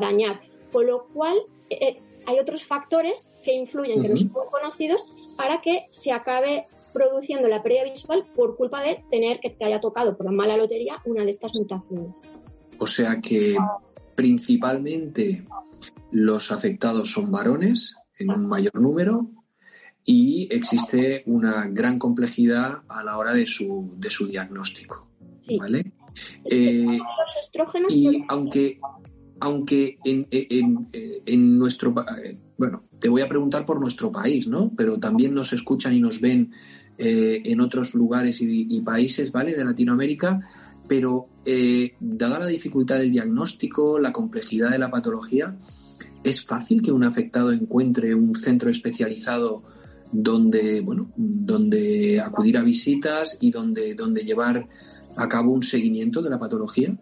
dañar. 0.00 0.40
Con 0.72 0.86
lo 0.86 1.06
cual, 1.12 1.36
eh, 1.70 1.98
hay 2.26 2.38
otros 2.38 2.64
factores 2.64 3.34
que 3.42 3.54
influyen, 3.54 4.02
que 4.02 4.08
no 4.08 4.16
son 4.16 4.28
conocidos, 4.28 5.06
para 5.36 5.60
que 5.60 5.86
se 5.90 6.12
acabe 6.12 6.66
produciendo 6.92 7.48
la 7.48 7.62
pérdida 7.62 7.84
visual 7.84 8.24
por 8.34 8.56
culpa 8.56 8.82
de 8.82 9.02
tener 9.10 9.40
que 9.40 9.50
te 9.50 9.64
haya 9.64 9.80
tocado 9.80 10.16
por 10.16 10.26
la 10.26 10.32
mala 10.32 10.56
lotería 10.56 10.96
una 11.04 11.24
de 11.24 11.30
estas 11.30 11.54
mutaciones. 11.54 12.14
O 12.78 12.86
sea 12.86 13.20
que 13.20 13.56
principalmente 14.14 15.44
los 16.10 16.52
afectados 16.52 17.10
son 17.10 17.30
varones 17.30 17.96
en 18.18 18.30
un 18.30 18.46
mayor 18.46 18.74
número 18.80 19.26
y 20.04 20.48
existe 20.50 21.22
una 21.26 21.66
gran 21.68 21.98
complejidad 21.98 22.82
a 22.88 23.04
la 23.04 23.16
hora 23.16 23.32
de 23.32 23.46
su, 23.46 23.92
de 23.96 24.10
su 24.10 24.26
diagnóstico. 24.26 25.08
Sí. 25.38 25.58
¿Vale? 25.58 25.92
Eh, 26.44 26.98
los 26.98 27.36
estrógenos 27.40 27.92
y 27.92 28.24
aunque 28.28 28.78
aunque 29.42 29.98
en, 30.04 30.28
en, 30.30 30.88
en, 30.92 31.58
nuestro 31.58 31.92
eh, 32.22 32.38
bueno, 32.56 32.84
te 33.00 33.08
voy 33.08 33.22
a 33.22 33.28
preguntar 33.28 33.66
por 33.66 33.80
nuestro 33.80 34.12
país, 34.12 34.46
¿no? 34.46 34.70
Pero 34.76 35.00
también 35.00 35.34
nos 35.34 35.52
escuchan 35.52 35.94
y 35.94 36.00
nos 36.00 36.20
ven 36.20 36.52
eh, 36.96 37.42
en 37.44 37.60
otros 37.60 37.92
lugares 37.94 38.40
y, 38.40 38.80
países, 38.82 39.32
¿vale? 39.32 39.56
De 39.56 39.64
Latinoamérica, 39.64 40.48
pero 40.86 41.26
eh, 41.44 41.94
dada 41.98 42.38
la 42.38 42.46
dificultad 42.46 42.98
del 42.98 43.10
diagnóstico, 43.10 43.98
la 43.98 44.12
complejidad 44.12 44.70
de 44.70 44.78
la 44.78 44.92
patología, 44.92 45.56
¿es 46.22 46.46
fácil 46.46 46.80
que 46.80 46.92
un 46.92 47.02
afectado 47.02 47.50
encuentre 47.50 48.14
un 48.14 48.36
centro 48.36 48.70
especializado 48.70 49.64
donde, 50.12 50.82
bueno, 50.82 51.10
donde 51.16 52.20
acudir 52.20 52.58
a 52.58 52.62
visitas 52.62 53.38
y 53.40 53.50
donde, 53.50 53.96
donde 53.96 54.22
llevar 54.22 54.68
a 55.16 55.28
cabo 55.28 55.50
un 55.50 55.64
seguimiento 55.64 56.22
de 56.22 56.30
la 56.30 56.38
patología? 56.38 56.96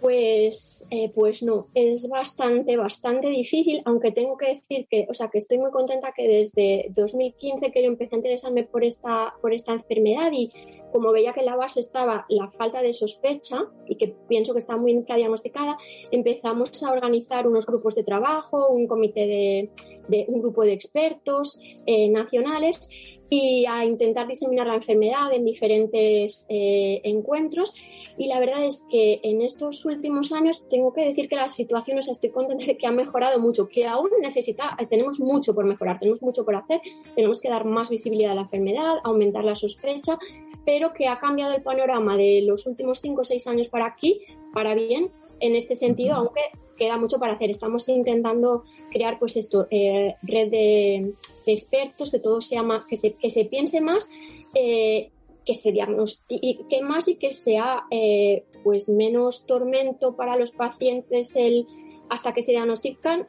Pues, 0.00 0.86
eh, 0.90 1.10
pues 1.12 1.42
no, 1.42 1.66
es 1.74 2.08
bastante, 2.08 2.76
bastante 2.76 3.28
difícil, 3.28 3.82
aunque 3.84 4.12
tengo 4.12 4.36
que 4.36 4.54
decir 4.54 4.86
que, 4.88 5.06
o 5.10 5.14
sea, 5.14 5.28
que 5.28 5.38
estoy 5.38 5.58
muy 5.58 5.72
contenta 5.72 6.12
que 6.16 6.28
desde 6.28 6.86
2015 6.90 7.72
que 7.72 7.82
yo 7.82 7.88
empecé 7.88 8.14
a 8.14 8.18
interesarme 8.18 8.62
por 8.62 8.84
esta, 8.84 9.34
por 9.42 9.52
esta 9.52 9.72
enfermedad 9.72 10.30
y 10.32 10.52
como 10.92 11.10
veía 11.10 11.32
que 11.32 11.40
en 11.40 11.46
la 11.46 11.56
base 11.56 11.80
estaba 11.80 12.26
la 12.28 12.48
falta 12.48 12.80
de 12.80 12.94
sospecha 12.94 13.58
y 13.88 13.96
que 13.96 14.14
pienso 14.28 14.52
que 14.52 14.60
está 14.60 14.76
muy 14.76 14.92
infradiagnosticada, 14.92 15.76
empezamos 16.12 16.80
a 16.82 16.92
organizar 16.92 17.48
unos 17.48 17.66
grupos 17.66 17.96
de 17.96 18.04
trabajo, 18.04 18.68
un 18.68 18.86
comité 18.86 19.26
de, 19.26 19.70
de 20.08 20.24
un 20.28 20.40
grupo 20.40 20.62
de 20.62 20.74
expertos 20.74 21.58
eh, 21.86 22.08
nacionales 22.08 22.88
y 23.30 23.66
a 23.66 23.84
intentar 23.84 24.26
diseminar 24.26 24.66
la 24.66 24.76
enfermedad 24.76 25.32
en 25.32 25.44
diferentes 25.44 26.46
eh, 26.48 27.00
encuentros. 27.04 27.74
Y 28.16 28.26
la 28.26 28.40
verdad 28.40 28.64
es 28.64 28.84
que 28.90 29.20
en 29.22 29.42
estos 29.42 29.84
últimos 29.84 30.32
años 30.32 30.64
tengo 30.68 30.92
que 30.92 31.04
decir 31.04 31.28
que 31.28 31.36
la 31.36 31.50
situación, 31.50 31.98
o 31.98 32.02
sea, 32.02 32.12
estoy 32.12 32.30
contenta 32.30 32.64
de 32.64 32.76
que 32.76 32.86
ha 32.86 32.90
mejorado 32.92 33.38
mucho, 33.38 33.68
que 33.68 33.86
aún 33.86 34.08
necesita, 34.20 34.76
tenemos 34.88 35.20
mucho 35.20 35.54
por 35.54 35.66
mejorar, 35.66 35.98
tenemos 35.98 36.22
mucho 36.22 36.44
por 36.44 36.56
hacer, 36.56 36.80
tenemos 37.14 37.40
que 37.40 37.48
dar 37.48 37.64
más 37.64 37.90
visibilidad 37.90 38.32
a 38.32 38.34
la 38.34 38.42
enfermedad, 38.42 38.96
aumentar 39.04 39.44
la 39.44 39.54
sospecha, 39.54 40.18
pero 40.64 40.92
que 40.92 41.06
ha 41.06 41.18
cambiado 41.18 41.54
el 41.54 41.62
panorama 41.62 42.16
de 42.16 42.42
los 42.42 42.66
últimos 42.66 43.00
cinco 43.00 43.20
o 43.20 43.24
seis 43.24 43.46
años 43.46 43.68
para 43.68 43.86
aquí, 43.86 44.20
para 44.52 44.74
bien, 44.74 45.10
en 45.40 45.54
este 45.54 45.76
sentido, 45.76 46.16
aunque 46.16 46.40
queda 46.78 46.96
mucho 46.96 47.18
para 47.18 47.34
hacer. 47.34 47.50
Estamos 47.50 47.88
intentando 47.88 48.64
crear, 48.90 49.18
pues 49.18 49.36
esto, 49.36 49.66
eh, 49.70 50.14
red 50.22 50.50
de, 50.50 51.14
expertos, 51.46 52.10
que 52.10 52.18
todo 52.18 52.40
sea 52.40 52.62
más, 52.62 52.86
que 52.86 52.96
se, 52.96 53.12
que 53.14 53.30
se 53.30 53.44
piense 53.44 53.80
más, 53.80 54.08
eh, 54.54 55.10
que 55.44 55.54
se 55.54 55.72
diagnostique 55.72 56.80
más 56.82 57.08
y 57.08 57.16
que 57.16 57.30
sea, 57.32 57.84
eh, 57.90 58.44
pues 58.64 58.88
menos 58.88 59.46
tormento 59.46 60.14
para 60.14 60.36
los 60.36 60.52
pacientes 60.52 61.34
el, 61.36 61.66
hasta 62.08 62.32
que 62.32 62.42
se 62.42 62.52
diagnostican 62.52 63.26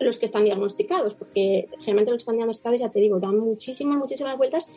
los 0.00 0.16
que 0.16 0.26
están 0.26 0.44
diagnosticados, 0.44 1.14
porque 1.14 1.68
generalmente 1.78 2.12
los 2.12 2.18
que 2.18 2.22
están 2.22 2.36
diagnosticados, 2.36 2.80
ya 2.80 2.90
te 2.90 3.00
digo, 3.00 3.20
dan 3.20 3.38
muchísimas, 3.38 3.98
muchísimas 3.98 4.36
vueltas 4.36 4.68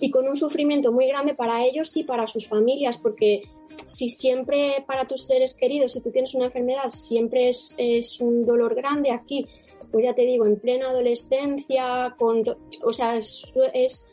y 0.00 0.10
con 0.10 0.26
un 0.26 0.36
sufrimiento 0.36 0.92
muy 0.92 1.06
grande 1.06 1.34
para 1.34 1.64
ellos 1.64 1.96
y 1.96 2.04
para 2.04 2.26
sus 2.26 2.46
familias, 2.46 2.98
porque 2.98 3.42
si 3.86 4.08
siempre 4.08 4.84
para 4.86 5.06
tus 5.06 5.26
seres 5.26 5.54
queridos, 5.54 5.92
si 5.92 6.00
tú 6.00 6.10
tienes 6.10 6.34
una 6.34 6.46
enfermedad, 6.46 6.90
siempre 6.90 7.48
es, 7.48 7.74
es 7.78 8.20
un 8.20 8.44
dolor 8.44 8.74
grande 8.74 9.10
aquí, 9.10 9.46
pues 9.90 10.04
ya 10.04 10.14
te 10.14 10.22
digo, 10.22 10.46
en 10.46 10.58
plena 10.58 10.90
adolescencia, 10.90 12.14
con, 12.18 12.44
o 12.84 12.92
sea, 12.92 13.16
es, 13.16 13.42
es 13.72 14.06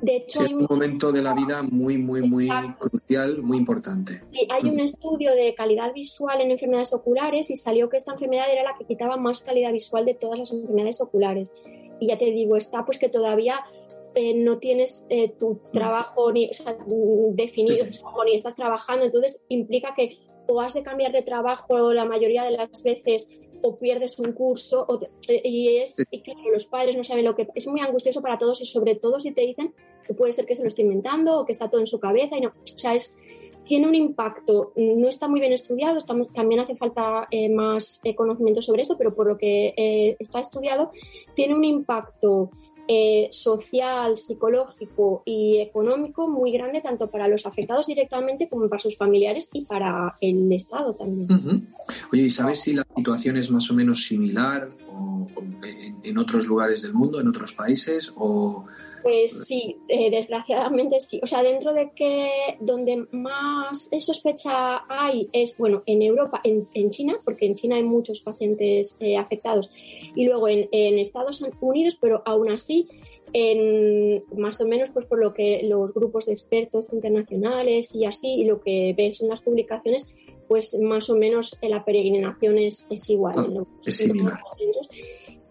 de 0.00 0.16
hecho, 0.16 0.42
es 0.42 0.52
un 0.52 0.66
momento 0.68 1.10
de 1.10 1.22
la 1.22 1.34
vida 1.34 1.62
muy, 1.62 1.98
muy, 1.98 2.22
muy 2.22 2.48
crucial, 2.78 3.42
muy 3.42 3.56
importante. 3.56 4.22
Sí, 4.32 4.46
hay 4.48 4.68
un 4.68 4.78
estudio 4.78 5.34
de 5.34 5.54
calidad 5.54 5.92
visual 5.92 6.40
en 6.40 6.52
enfermedades 6.52 6.92
oculares 6.92 7.50
y 7.50 7.56
salió 7.56 7.88
que 7.88 7.96
esta 7.96 8.12
enfermedad 8.12 8.50
era 8.50 8.62
la 8.62 8.76
que 8.78 8.84
quitaba 8.84 9.16
más 9.16 9.42
calidad 9.42 9.72
visual 9.72 10.04
de 10.04 10.14
todas 10.14 10.38
las 10.38 10.52
enfermedades 10.52 11.00
oculares. 11.00 11.52
Y 12.00 12.08
ya 12.08 12.18
te 12.18 12.26
digo, 12.26 12.56
está 12.56 12.84
pues 12.84 12.98
que 12.98 13.08
todavía 13.08 13.60
eh, 14.14 14.34
no 14.34 14.58
tienes 14.58 15.06
eh, 15.10 15.34
tu 15.38 15.60
trabajo 15.72 16.32
ni, 16.32 16.50
definido 17.32 17.84
ni 18.24 18.34
estás 18.34 18.56
trabajando, 18.56 19.04
entonces 19.04 19.44
implica 19.48 19.94
que 19.94 20.18
o 20.48 20.60
has 20.60 20.74
de 20.74 20.82
cambiar 20.82 21.12
de 21.12 21.22
trabajo 21.22 21.92
la 21.92 22.04
mayoría 22.04 22.42
de 22.42 22.52
las 22.52 22.82
veces 22.82 23.28
o 23.62 23.78
pierdes 23.78 24.18
un 24.18 24.32
curso 24.32 24.86
eh, 25.28 25.40
y 25.44 25.76
es 25.76 25.96
que 26.10 26.34
los 26.52 26.66
padres 26.66 26.96
no 26.96 27.04
saben 27.04 27.26
lo 27.26 27.34
que 27.34 27.48
es 27.54 27.66
muy 27.66 27.80
angustioso 27.80 28.22
para 28.22 28.38
todos 28.38 28.60
y 28.62 28.66
sobre 28.66 28.94
todo 28.94 29.20
si 29.20 29.32
te 29.32 29.42
dicen 29.42 29.74
que 30.06 30.14
puede 30.14 30.32
ser 30.32 30.46
que 30.46 30.56
se 30.56 30.62
lo 30.62 30.68
esté 30.68 30.82
inventando 30.82 31.40
o 31.40 31.44
que 31.44 31.52
está 31.52 31.68
todo 31.68 31.80
en 31.80 31.86
su 31.86 32.00
cabeza 32.00 32.36
y 32.36 32.40
no, 32.40 32.48
o 32.48 32.78
sea, 32.78 32.94
es 32.94 33.14
tiene 33.64 33.86
un 33.86 33.94
impacto, 33.94 34.72
no 34.76 35.08
está 35.08 35.28
muy 35.28 35.40
bien 35.40 35.52
estudiado, 35.52 35.98
estamos, 35.98 36.32
también 36.32 36.62
hace 36.62 36.74
falta 36.74 37.28
más 37.50 38.00
conocimiento 38.16 38.62
sobre 38.62 38.80
esto, 38.80 38.96
pero 38.96 39.14
por 39.14 39.26
lo 39.26 39.36
que 39.36 40.16
está 40.18 40.40
estudiado, 40.40 40.90
tiene 41.34 41.54
un 41.54 41.64
impacto 41.64 42.50
eh, 42.90 43.28
social, 43.30 44.16
psicológico 44.16 45.22
y 45.26 45.58
económico 45.58 46.26
muy 46.26 46.52
grande 46.52 46.80
tanto 46.80 47.10
para 47.10 47.28
los 47.28 47.44
afectados 47.44 47.86
directamente 47.86 48.48
como 48.48 48.66
para 48.68 48.80
sus 48.80 48.96
familiares 48.96 49.50
y 49.52 49.66
para 49.66 50.16
el 50.22 50.50
Estado 50.52 50.94
también. 50.94 51.68
Oye, 52.10 52.22
¿y 52.22 52.30
sabes 52.30 52.60
si 52.60 52.72
la 52.72 52.86
situación 52.96 53.36
es 53.36 53.50
más 53.50 53.70
o 53.70 53.74
menos 53.74 54.06
similar 54.06 54.70
en, 56.02 56.16
otros 56.16 56.46
lugares 56.46 56.80
del 56.80 56.94
mundo, 56.94 57.20
en 57.20 57.28
otros 57.28 57.52
países? 57.52 58.10
O, 58.16 58.64
pues 59.08 59.46
sí, 59.46 59.74
eh, 59.88 60.10
desgraciadamente 60.10 61.00
sí. 61.00 61.18
O 61.22 61.26
sea, 61.26 61.42
dentro 61.42 61.72
de 61.72 61.92
que 61.92 62.28
donde 62.60 63.06
más 63.10 63.88
sospecha 64.00 64.82
hay 64.86 65.30
es, 65.32 65.56
bueno, 65.56 65.82
en 65.86 66.02
Europa, 66.02 66.42
en, 66.44 66.90
China, 66.90 67.18
porque 67.24 67.46
en 67.46 67.54
China 67.54 67.76
hay 67.76 67.84
muchos 67.84 68.20
pacientes 68.20 68.98
eh, 69.00 69.16
afectados, 69.16 69.70
y 70.14 70.26
luego 70.26 70.46
en, 70.46 70.68
Estados 70.98 71.40
Unidos, 71.40 71.96
pero 71.98 72.22
aún 72.26 72.50
así, 72.50 72.86
en, 73.32 74.22
más 74.36 74.60
o 74.60 74.66
menos 74.66 74.90
pues 74.90 75.06
por 75.06 75.20
lo 75.20 75.32
que 75.32 75.62
los 75.62 75.94
grupos 75.94 76.26
de 76.26 76.34
expertos 76.34 76.92
internacionales 76.92 77.94
y 77.94 78.04
así, 78.04 78.34
y 78.34 78.44
lo 78.44 78.60
que 78.60 78.94
ves 78.94 79.22
en 79.22 79.28
las 79.28 79.40
publicaciones, 79.40 80.06
pues 80.48 80.74
más 80.78 81.08
o 81.08 81.16
menos 81.16 81.56
la 81.62 81.82
peregrinación 81.82 82.58
es, 82.58 82.86
igual. 83.08 83.36
Ah, 83.38 83.64
es 83.86 83.96
similar. 83.96 84.38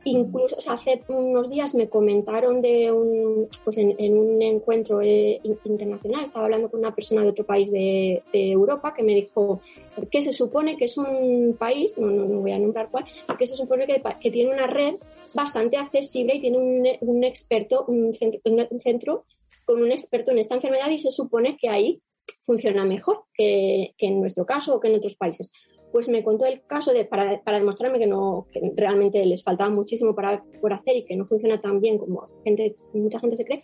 Incluso, 0.10 0.58
hace 0.72 1.04
unos 1.10 1.50
días 1.50 1.76
me 1.76 1.90
comentaron 1.90 2.62
de 2.62 2.92
un, 2.92 3.50
pues 3.64 3.78
en, 3.78 4.18
un 4.18 4.42
encuentro 4.42 5.02
eh, 5.02 5.42
internacional, 5.66 6.24
estaba 6.24 6.46
hablando 6.46 6.70
con 6.70 6.80
una 6.80 6.96
persona 6.96 7.24
de 7.24 7.30
otro 7.30 7.46
país 7.46 7.70
de, 7.72 8.24
Europa 8.32 8.94
que 8.94 9.04
me 9.04 9.14
dijo 9.14 9.62
que 10.10 10.22
se 10.22 10.32
supone 10.32 10.78
que 10.78 10.86
es 10.86 10.98
un 10.98 11.56
país, 11.60 11.98
no, 11.98 12.08
no, 12.08 12.26
voy 12.40 12.52
a 12.52 12.60
nombrar 12.60 12.90
cuál, 12.90 13.06
que 13.38 13.48
se 13.48 13.58
supone 13.58 13.86
que, 13.86 14.02
que 14.22 14.32
tiene 14.32 14.52
una 14.52 14.68
red 14.68 14.96
bastante 15.34 15.78
accesible 15.78 16.36
y 16.36 16.42
tiene 16.42 16.58
un, 17.02 17.24
experto, 17.24 17.86
un 17.88 18.14
centro, 18.14 18.40
un 18.46 18.80
centro 18.80 19.26
con 19.66 19.82
un 19.82 19.92
experto 19.92 20.32
en 20.32 20.40
esta 20.40 20.56
enfermedad 20.56 20.90
y 20.90 21.00
se 21.00 21.12
supone 21.12 21.58
que 21.58 21.70
ahí 21.70 22.02
funciona 22.46 22.86
mejor 22.86 23.24
que, 23.34 23.94
en 23.98 24.20
nuestro 24.22 24.46
caso 24.46 24.76
o 24.76 24.80
que 24.80 24.88
en 24.88 24.96
otros 24.96 25.16
países 25.16 25.52
pues 25.92 26.10
me 26.10 26.24
contó 26.24 26.46
el 26.46 26.62
caso 26.66 26.94
de, 26.94 27.06
para, 27.06 27.42
para 27.44 27.60
demostrarme 27.60 28.00
que, 28.00 28.08
no, 28.08 28.48
que 28.52 28.60
realmente 28.76 29.24
les 29.26 29.44
faltaba 29.44 29.70
muchísimo 29.70 30.14
para, 30.14 30.44
por 30.62 30.74
hacer 30.74 30.98
y 30.98 31.06
que 31.06 31.16
no 31.16 31.26
funciona 31.26 31.60
tan 31.62 31.80
bien 31.80 31.98
como 31.98 32.28
gente, 32.44 32.76
mucha 32.94 33.20
gente 33.20 33.38
se 33.38 33.46
cree, 33.46 33.64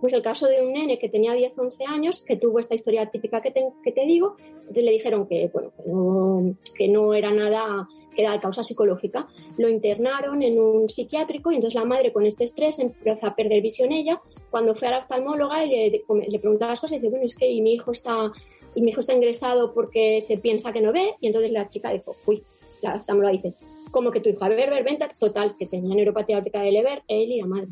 pues 0.00 0.12
el 0.12 0.22
caso 0.22 0.46
de 0.46 0.62
un 0.62 0.72
nene 0.72 0.98
que 0.98 1.08
tenía 1.08 1.32
10, 1.32 1.58
11 1.58 1.84
años, 1.86 2.24
que 2.24 2.36
tuvo 2.36 2.58
esta 2.58 2.74
historia 2.74 3.10
típica 3.10 3.40
que 3.40 3.50
te, 3.50 3.64
que 3.82 3.92
te 3.92 4.04
digo, 4.04 4.36
entonces 4.60 4.84
le 4.84 4.92
dijeron 4.92 5.26
que, 5.26 5.48
bueno, 5.52 5.72
que, 5.76 5.90
no, 5.90 6.56
que 6.76 6.88
no 6.88 7.14
era 7.14 7.32
nada 7.32 7.88
que 8.14 8.22
era 8.22 8.32
de 8.32 8.40
causa 8.40 8.62
psicológica. 8.62 9.26
Lo 9.56 9.70
internaron 9.70 10.42
en 10.42 10.60
un 10.60 10.88
psiquiátrico 10.88 11.50
y 11.50 11.54
entonces 11.54 11.80
la 11.80 11.86
madre 11.86 12.12
con 12.12 12.26
este 12.26 12.44
estrés 12.44 12.78
empezó 12.78 13.26
a 13.26 13.34
perder 13.34 13.62
visión 13.62 13.90
ella. 13.90 14.20
Cuando 14.50 14.74
fue 14.74 14.88
a 14.88 14.90
la 14.90 14.98
oftalmóloga 14.98 15.64
y 15.64 15.70
le, 15.70 15.90
le 15.90 16.38
preguntaba 16.38 16.72
las 16.72 16.80
cosas, 16.80 17.00
dice, 17.00 17.08
bueno, 17.08 17.24
es 17.24 17.34
que 17.34 17.46
mi 17.62 17.72
hijo 17.72 17.92
está 17.92 18.30
y 18.74 18.82
mi 18.82 18.90
hijo 18.90 19.00
está 19.00 19.14
ingresado 19.14 19.72
porque 19.74 20.20
se 20.20 20.38
piensa 20.38 20.72
que 20.72 20.80
no 20.80 20.92
ve 20.92 21.14
y 21.20 21.26
entonces 21.26 21.52
la 21.52 21.68
chica 21.68 21.90
dijo, 21.90 22.16
uy, 22.26 22.42
la 22.82 23.04
lo 23.06 23.28
dice, 23.28 23.54
como 23.90 24.10
que 24.10 24.20
tu 24.20 24.30
hijo, 24.30 24.44
a 24.44 24.48
ver, 24.48 24.70
ver, 24.70 24.84
venta, 24.84 25.08
total, 25.18 25.54
que 25.58 25.66
tenía 25.66 25.94
neuropatía 25.94 26.38
óptica 26.38 26.62
de 26.62 26.72
Leber, 26.72 27.02
él 27.08 27.30
y 27.30 27.40
la 27.40 27.46
madre. 27.46 27.68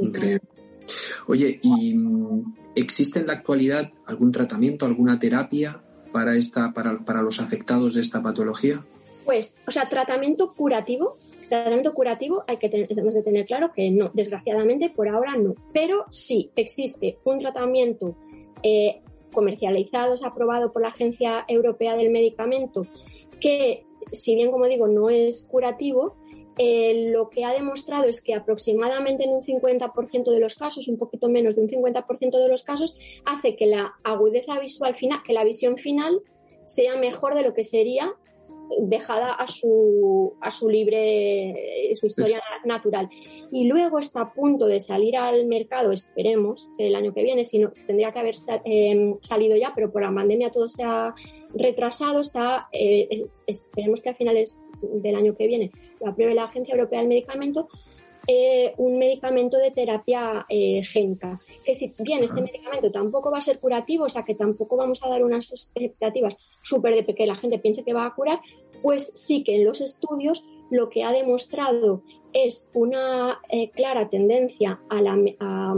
Increíble. 0.00 0.40
Oye, 1.26 1.60
¿y 1.62 1.96
existe 2.74 3.18
en 3.18 3.26
la 3.26 3.34
actualidad 3.34 3.90
algún 4.06 4.32
tratamiento, 4.32 4.86
alguna 4.86 5.18
terapia 5.18 5.82
para, 6.12 6.36
esta, 6.36 6.72
para, 6.72 7.04
para 7.04 7.22
los 7.22 7.40
afectados 7.40 7.94
de 7.94 8.00
esta 8.00 8.22
patología? 8.22 8.84
Pues, 9.24 9.56
o 9.66 9.70
sea, 9.70 9.88
tratamiento 9.88 10.52
curativo, 10.54 11.16
tratamiento 11.48 11.94
curativo 11.94 12.44
hay 12.46 12.56
que 12.56 12.68
tenemos 12.68 13.14
de 13.14 13.22
tener 13.22 13.44
claro 13.44 13.72
que 13.72 13.90
no, 13.90 14.10
desgraciadamente 14.14 14.90
por 14.90 15.08
ahora 15.08 15.36
no, 15.36 15.54
pero 15.72 16.06
sí 16.10 16.50
existe 16.56 17.18
un 17.24 17.38
tratamiento 17.38 18.16
eh, 18.62 19.00
comercializados, 19.32 20.22
aprobado 20.22 20.72
por 20.72 20.82
la 20.82 20.88
Agencia 20.88 21.44
Europea 21.48 21.96
del 21.96 22.10
Medicamento, 22.10 22.86
que 23.40 23.84
si 24.10 24.34
bien, 24.34 24.50
como 24.50 24.66
digo, 24.66 24.86
no 24.86 25.10
es 25.10 25.46
curativo, 25.50 26.16
eh, 26.58 27.10
lo 27.10 27.30
que 27.30 27.44
ha 27.44 27.52
demostrado 27.52 28.04
es 28.08 28.20
que 28.20 28.34
aproximadamente 28.34 29.24
en 29.24 29.30
un 29.30 29.40
50% 29.40 30.30
de 30.30 30.40
los 30.40 30.54
casos, 30.54 30.86
un 30.86 30.98
poquito 30.98 31.28
menos 31.28 31.56
de 31.56 31.62
un 31.62 31.68
50% 31.68 32.38
de 32.38 32.48
los 32.48 32.62
casos, 32.62 32.94
hace 33.24 33.56
que 33.56 33.66
la 33.66 33.94
agudeza 34.04 34.58
visual 34.60 34.94
final, 34.94 35.20
que 35.24 35.32
la 35.32 35.44
visión 35.44 35.78
final 35.78 36.20
sea 36.64 36.96
mejor 36.96 37.34
de 37.34 37.42
lo 37.42 37.54
que 37.54 37.64
sería 37.64 38.14
dejada 38.80 39.32
a 39.32 39.46
su, 39.46 40.34
a 40.40 40.50
su 40.50 40.68
libre, 40.68 41.92
su 41.94 42.06
historia 42.06 42.42
natural. 42.64 43.08
Y 43.50 43.66
luego 43.66 43.98
está 43.98 44.22
a 44.22 44.32
punto 44.32 44.66
de 44.66 44.80
salir 44.80 45.16
al 45.16 45.46
mercado, 45.46 45.92
esperemos, 45.92 46.70
el 46.78 46.94
año 46.94 47.12
que 47.12 47.22
viene, 47.22 47.44
si 47.44 47.58
no, 47.58 47.72
tendría 47.86 48.12
que 48.12 48.18
haber 48.18 48.34
em, 48.64 49.14
salido 49.20 49.56
ya, 49.56 49.72
pero 49.74 49.92
por 49.92 50.02
la 50.02 50.14
pandemia 50.14 50.50
todo 50.50 50.68
se 50.68 50.82
ha 50.82 51.14
retrasado, 51.54 52.20
está, 52.20 52.68
eh, 52.72 53.26
esperemos 53.46 54.00
que 54.00 54.10
a 54.10 54.14
finales 54.14 54.60
del 54.82 55.14
año 55.14 55.36
que 55.36 55.46
viene 55.46 55.70
la 56.00 56.10
apruebe 56.10 56.34
la 56.34 56.44
Agencia 56.44 56.74
Europea 56.74 57.00
del 57.00 57.08
Medicamento, 57.08 57.68
eh, 58.26 58.72
un 58.76 58.98
medicamento 58.98 59.58
de 59.58 59.72
terapia 59.72 60.46
eh, 60.48 60.84
génica. 60.84 61.40
Que 61.64 61.74
si 61.74 61.92
bien 61.98 62.22
este 62.22 62.40
medicamento 62.40 62.92
tampoco 62.92 63.30
va 63.30 63.38
a 63.38 63.42
ser 63.42 63.58
curativo, 63.58 64.04
o 64.04 64.08
sea 64.08 64.22
que 64.22 64.34
tampoco 64.34 64.76
vamos 64.76 65.02
a 65.02 65.08
dar 65.08 65.24
unas 65.24 65.50
expectativas 65.50 66.36
súper 66.62 67.04
de 67.04 67.14
que 67.14 67.26
la 67.26 67.34
gente 67.34 67.58
piense 67.58 67.84
que 67.84 67.92
va 67.92 68.06
a 68.06 68.14
curar, 68.14 68.40
pues 68.82 69.12
sí 69.14 69.44
que 69.44 69.56
en 69.56 69.64
los 69.64 69.80
estudios 69.80 70.44
lo 70.70 70.88
que 70.88 71.04
ha 71.04 71.12
demostrado 71.12 72.02
es 72.32 72.70
una 72.74 73.40
eh, 73.50 73.70
clara 73.70 74.08
tendencia 74.08 74.80
a, 74.88 75.74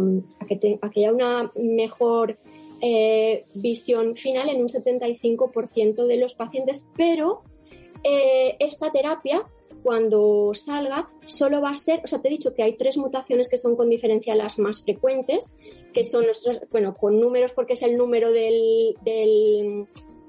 que 0.48 1.00
haya 1.00 1.12
una 1.12 1.50
mejor 1.56 2.38
visión 3.54 4.14
final 4.14 4.50
en 4.50 4.60
un 4.60 4.68
75% 4.68 6.06
de 6.06 6.16
los 6.18 6.34
pacientes, 6.34 6.90
pero 6.94 7.42
esta 8.02 8.92
terapia 8.92 9.46
cuando 9.84 10.52
salga 10.54 11.10
solo 11.26 11.60
va 11.60 11.70
a 11.70 11.74
ser, 11.74 12.00
o 12.02 12.06
sea, 12.06 12.20
te 12.20 12.28
he 12.28 12.30
dicho 12.30 12.54
que 12.54 12.62
hay 12.62 12.74
tres 12.74 12.96
mutaciones 12.96 13.50
que 13.50 13.58
son 13.58 13.76
con 13.76 13.90
diferencia 13.90 14.34
las 14.34 14.58
más 14.58 14.82
frecuentes, 14.82 15.54
que 15.92 16.04
son 16.04 16.24
bueno, 16.70 16.96
con 16.96 17.20
números 17.20 17.52
porque 17.52 17.74
es 17.74 17.82
el 17.82 17.98
número 17.98 18.32
del 18.32 18.96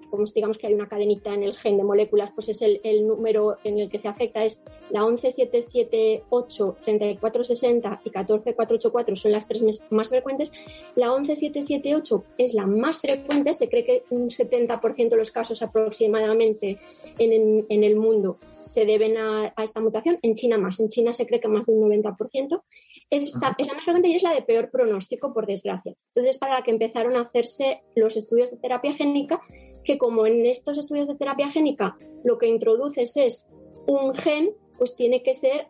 como 0.09 0.25
digamos 0.25 0.57
que 0.57 0.67
hay 0.67 0.73
una 0.73 0.87
cadenita 0.87 1.33
en 1.33 1.43
el 1.43 1.55
gen 1.55 1.77
de 1.77 1.83
moléculas, 1.83 2.31
pues 2.33 2.49
es 2.49 2.61
el, 2.61 2.81
el 2.83 3.05
número 3.05 3.57
en 3.63 3.79
el 3.79 3.89
que 3.89 3.99
se 3.99 4.07
afecta, 4.07 4.43
es 4.43 4.63
la 4.89 5.01
11778, 5.01 6.77
3460 6.83 8.01
y 8.03 8.09
14484 8.09 9.15
son 9.15 9.31
las 9.31 9.47
tres 9.47 9.61
más 9.89 10.09
frecuentes. 10.09 10.51
La 10.95 11.07
11778 11.07 12.23
es 12.37 12.53
la 12.53 12.65
más 12.65 13.01
frecuente, 13.01 13.53
se 13.53 13.69
cree 13.69 13.85
que 13.85 14.03
un 14.09 14.29
70% 14.29 15.09
de 15.09 15.17
los 15.17 15.31
casos 15.31 15.61
aproximadamente 15.61 16.79
en, 17.17 17.65
en 17.69 17.83
el 17.83 17.95
mundo 17.95 18.37
se 18.65 18.85
deben 18.85 19.17
a, 19.17 19.53
esta 19.63 19.79
mutación, 19.79 20.17
en 20.21 20.33
China 20.33 20.57
más, 20.57 20.79
en 20.79 20.89
China 20.89 21.13
se 21.13 21.25
cree 21.25 21.39
que 21.39 21.47
más 21.47 21.65
de 21.65 21.73
un 21.73 21.89
90%. 21.89 22.61
Es, 23.09 23.27
es, 23.27 23.33
la 23.35 23.73
más 23.73 23.85
frecuente 23.85 24.09
y 24.09 24.15
es 24.15 24.23
la 24.23 24.33
de 24.33 24.41
peor 24.41 24.71
pronóstico, 24.71 25.33
por 25.33 25.45
desgracia. 25.45 25.93
Entonces, 26.07 26.37
para 26.37 26.55
la 26.55 26.63
que 26.63 26.71
empezaron 26.71 27.15
a 27.15 27.21
hacerse 27.21 27.83
los 27.95 28.17
estudios 28.17 28.51
de 28.51 28.57
terapia 28.57 28.93
génica, 28.93 29.41
que 29.85 29.97
como 29.97 30.25
en 30.25 30.45
estos 30.45 30.77
estudios 30.77 31.07
de 31.07 31.15
terapia 31.15 31.51
génica 31.51 31.97
lo 32.23 32.37
que 32.37 32.47
introduces 32.47 33.15
es 33.15 33.51
un 33.87 34.13
gen, 34.13 34.53
pues 34.77 34.95
tiene 34.95 35.23
que 35.23 35.33
ser 35.33 35.67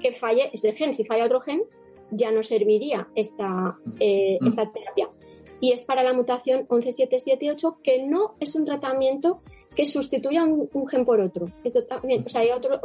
que 0.00 0.12
falle 0.12 0.50
ese 0.52 0.72
gen. 0.72 0.94
Si 0.94 1.04
falla 1.04 1.24
otro 1.24 1.40
gen, 1.40 1.62
ya 2.10 2.30
no 2.30 2.42
serviría 2.42 3.08
esta, 3.14 3.78
eh, 3.98 4.38
mm. 4.40 4.46
esta 4.46 4.70
terapia. 4.70 5.08
Y 5.60 5.72
es 5.72 5.82
para 5.82 6.02
la 6.02 6.12
mutación 6.12 6.66
11778, 6.66 7.78
que 7.82 8.04
no 8.04 8.34
es 8.40 8.54
un 8.54 8.64
tratamiento 8.64 9.40
que 9.74 9.86
sustituya 9.86 10.44
un, 10.44 10.88
gen 10.88 11.04
por 11.04 11.20
otro. 11.20 11.46
Esto 11.64 11.84
también, 11.84 12.24
o 12.26 12.28
sea, 12.28 12.42
hay 12.42 12.50
otros 12.50 12.80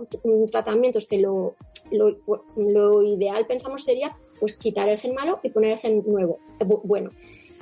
tratamientos 0.52 1.06
que 1.06 1.18
lo, 1.18 1.56
lo, 1.92 3.04
ideal 3.04 3.46
pensamos 3.46 3.84
sería 3.84 4.16
pues 4.40 4.56
quitar 4.56 4.88
el 4.88 5.00
gen 5.00 5.14
malo 5.14 5.40
y 5.44 5.50
poner 5.50 5.74
el 5.74 5.80
gen 5.80 6.04
nuevo. 6.06 6.40
Bueno, 6.84 7.10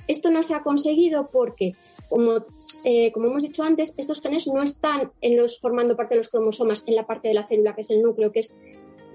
esto 0.08 0.30
no 0.30 0.44
se 0.44 0.54
ha 0.54 0.62
conseguido 0.62 1.30
porque, 1.32 1.72
como, 2.16 2.46
eh, 2.86 3.12
como 3.12 3.28
hemos 3.28 3.44
dicho 3.44 3.62
antes, 3.62 3.94
estos 3.98 4.22
genes 4.22 4.48
no 4.48 4.64
están 4.64 5.12
en 5.20 5.36
los, 5.36 5.60
formando 5.60 5.98
parte 5.98 6.16
de 6.16 6.20
los 6.20 6.30
cromosomas 6.30 6.82
en 6.88 6.96
la 6.96 7.06
parte 7.06 7.28
de 7.28 7.34
la 7.34 7.46
célula, 7.46 7.76
que 7.76 7.82
es 7.82 7.90
el 7.90 8.02
núcleo, 8.02 8.32
que 8.32 8.40
es 8.40 8.56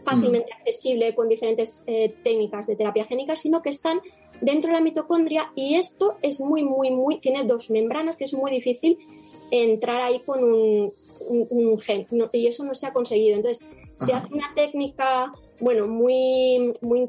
fácilmente 0.05 0.51
mm. 0.51 0.59
accesible 0.59 1.15
con 1.15 1.27
diferentes 1.27 1.83
eh, 1.87 2.13
técnicas 2.23 2.67
de 2.67 2.77
terapia 2.77 3.07
génica, 3.07 3.37
sino 3.37 3.63
que 3.63 3.71
están 3.71 4.03
dentro 4.43 4.69
de 4.69 4.75
la 4.75 4.83
mitocondria 4.83 5.51
y 5.57 5.77
esto 5.77 6.19
es 6.21 6.41
muy, 6.41 6.63
muy, 6.63 6.91
muy, 6.91 7.21
tiene 7.21 7.45
dos 7.45 7.71
membranas 7.71 8.19
que 8.19 8.25
es 8.25 8.35
muy 8.35 8.51
difícil 8.51 8.99
entrar 9.51 10.03
ahí 10.03 10.21
con 10.21 10.45
un, 10.45 10.93
gen 11.79 12.07
y 12.35 12.49
eso 12.49 12.65
no 12.65 12.75
se 12.75 12.87
ha 12.87 12.93
conseguido. 12.93 13.37
Entonces, 13.37 13.65
se 13.95 14.13
hace 14.13 14.29
una 14.31 14.53
técnica, 14.55 15.33
bueno, 15.59 15.87
muy, 15.87 16.75
muy, 16.83 17.09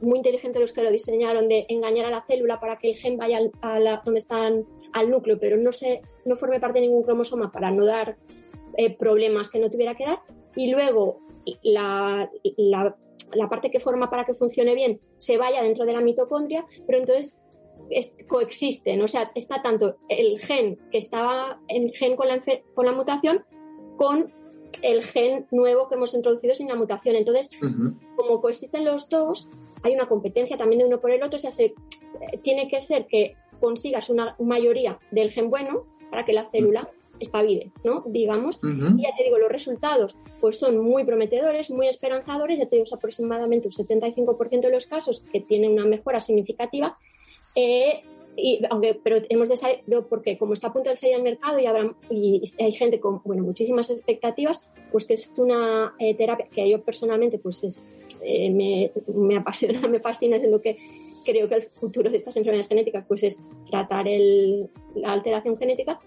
muy 0.00 0.16
inteligente 0.16 0.60
los 0.60 0.72
que 0.72 0.82
lo 0.82 0.90
diseñaron 0.90 1.46
de 1.46 1.66
engañar 1.68 2.06
a 2.06 2.10
la 2.10 2.24
célula 2.26 2.58
para 2.58 2.78
que 2.78 2.92
el 2.92 2.96
gen 2.96 3.18
vaya 3.18 3.38
a 3.60 3.78
la, 3.78 4.00
donde 4.02 4.18
están 4.18 4.64
al 4.92 5.10
núcleo, 5.10 5.38
pero 5.38 5.56
no 5.56 5.72
se, 5.72 6.00
no 6.24 6.36
forme 6.36 6.60
parte 6.60 6.80
de 6.80 6.86
ningún 6.86 7.02
cromosoma 7.02 7.52
para 7.52 7.70
no 7.70 7.84
dar 7.84 8.16
eh, 8.76 8.96
problemas 8.96 9.50
que 9.50 9.58
no 9.58 9.70
tuviera 9.70 9.94
que 9.94 10.04
dar. 10.04 10.20
Y 10.56 10.70
luego 10.70 11.20
la, 11.62 12.30
la, 12.56 12.96
la, 13.32 13.48
parte 13.48 13.70
que 13.70 13.80
forma 13.80 14.10
para 14.10 14.24
que 14.24 14.34
funcione 14.34 14.74
bien 14.74 15.00
se 15.16 15.36
vaya 15.36 15.62
dentro 15.62 15.84
de 15.84 15.92
la 15.92 16.00
mitocondria, 16.00 16.66
pero 16.86 16.98
entonces 16.98 17.40
coexisten, 18.28 19.02
o 19.02 19.08
sea, 19.08 19.30
está 19.34 19.62
tanto 19.62 19.96
el 20.08 20.38
gen 20.40 20.78
que 20.90 20.98
estaba 20.98 21.60
en 21.68 21.92
gen 21.92 22.16
con 22.16 22.28
la, 22.28 22.40
con 22.74 22.86
la 22.86 22.92
mutación 22.92 23.44
con 23.96 24.32
el 24.82 25.04
gen 25.04 25.46
nuevo 25.50 25.88
que 25.88 25.96
hemos 25.96 26.14
introducido 26.14 26.54
sin 26.54 26.68
la 26.68 26.74
mutación. 26.74 27.16
Entonces, 27.16 27.50
como 28.16 28.40
coexisten 28.40 28.84
los 28.84 29.08
dos, 29.08 29.48
hay 29.82 29.94
una 29.94 30.06
competencia 30.06 30.56
también 30.56 30.80
de 30.80 30.86
uno 30.86 31.00
por 31.00 31.10
el 31.10 31.22
otro, 31.22 31.36
o 31.36 31.40
sea, 31.40 31.50
se, 31.50 31.74
tiene 32.42 32.68
que 32.68 32.80
ser 32.80 33.06
que 33.06 33.36
consigas 33.60 34.10
una 34.10 34.34
mayoría 34.38 34.98
del 35.10 35.30
gen 35.30 35.50
bueno 35.50 35.84
para 36.10 36.24
que 36.24 36.32
la 36.32 36.50
célula 36.50 36.88
espabile, 37.20 37.70
¿no? 37.84 38.02
Digamos. 38.06 38.58
Y 38.62 39.02
ya 39.02 39.14
te 39.16 39.24
digo, 39.24 39.38
los 39.38 39.50
resultados 39.50 40.16
pues 40.40 40.58
son 40.58 40.78
muy 40.78 41.04
prometedores, 41.04 41.70
muy 41.70 41.86
esperanzadores, 41.86 42.58
ya 42.58 42.66
te 42.66 42.76
digo, 42.76 42.84
es 42.84 42.92
aproximadamente 42.92 43.68
un 43.68 43.72
75% 43.72 44.60
de 44.60 44.70
los 44.70 44.86
casos 44.86 45.20
que 45.20 45.40
tienen 45.40 45.72
una 45.72 45.84
mejora 45.84 46.18
significativa 46.18 46.96
eh, 47.54 48.00
y, 48.36 48.60
aunque, 48.70 48.94
pero 48.94 49.18
hemos 49.28 49.48
de 49.48 49.56
saber, 49.56 49.82
porque 50.08 50.38
como 50.38 50.54
está 50.54 50.68
a 50.68 50.72
punto 50.72 50.88
de 50.88 50.96
salir 50.96 51.16
al 51.16 51.22
mercado 51.22 51.58
y, 51.58 51.66
habrá, 51.66 51.94
y 52.08 52.42
hay 52.58 52.72
gente 52.72 53.00
con 53.00 53.20
bueno, 53.24 53.42
muchísimas 53.42 53.90
expectativas, 53.90 54.62
pues 54.90 55.04
que 55.04 55.14
es 55.14 55.30
una 55.36 55.94
eh, 55.98 56.14
terapia 56.14 56.46
que 56.48 56.68
yo 56.68 56.80
personalmente 56.80 57.38
pues 57.38 57.64
es, 57.64 57.86
eh, 58.22 58.50
me, 58.50 58.92
me, 59.14 59.36
apasiona, 59.36 59.80
me 59.88 60.00
fascina, 60.00 60.36
es 60.36 60.48
lo 60.48 60.60
que 60.60 60.78
creo 61.24 61.48
que 61.48 61.56
el 61.56 61.62
futuro 61.62 62.10
de 62.10 62.16
estas 62.16 62.36
enfermedades 62.36 62.68
genéticas 62.68 63.04
pues 63.06 63.22
es 63.22 63.38
tratar 63.68 64.08
el, 64.08 64.68
la 64.94 65.12
alteración 65.12 65.56
genética 65.56 65.98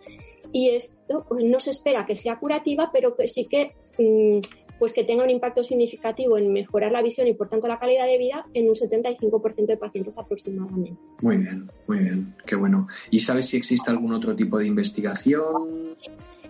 y 0.51 0.69
esto 0.69 1.25
pues, 1.27 1.43
no 1.45 1.59
se 1.59 1.71
espera 1.71 2.05
que 2.05 2.15
sea 2.15 2.37
curativa, 2.37 2.89
pero 2.93 3.15
que 3.15 3.27
sí 3.27 3.45
que 3.45 3.73
mm, 3.97 4.39
pues 4.79 4.93
que 4.93 5.03
tenga 5.03 5.23
un 5.23 5.29
impacto 5.29 5.63
significativo 5.63 6.37
en 6.37 6.51
mejorar 6.51 6.91
la 6.91 7.01
visión 7.01 7.27
y 7.27 7.33
por 7.33 7.49
tanto 7.49 7.67
la 7.67 7.79
calidad 7.79 8.05
de 8.05 8.17
vida 8.17 8.45
en 8.53 8.67
un 8.67 8.75
75% 8.75 9.65
de 9.65 9.77
pacientes 9.77 10.17
aproximadamente. 10.17 10.99
Muy 11.21 11.37
bien, 11.37 11.71
muy 11.87 11.99
bien, 11.99 12.35
qué 12.45 12.55
bueno. 12.55 12.87
¿Y 13.09 13.19
sabes 13.19 13.47
si 13.47 13.57
existe 13.57 13.89
algún 13.89 14.13
otro 14.13 14.35
tipo 14.35 14.57
de 14.57 14.67
investigación? 14.67 15.95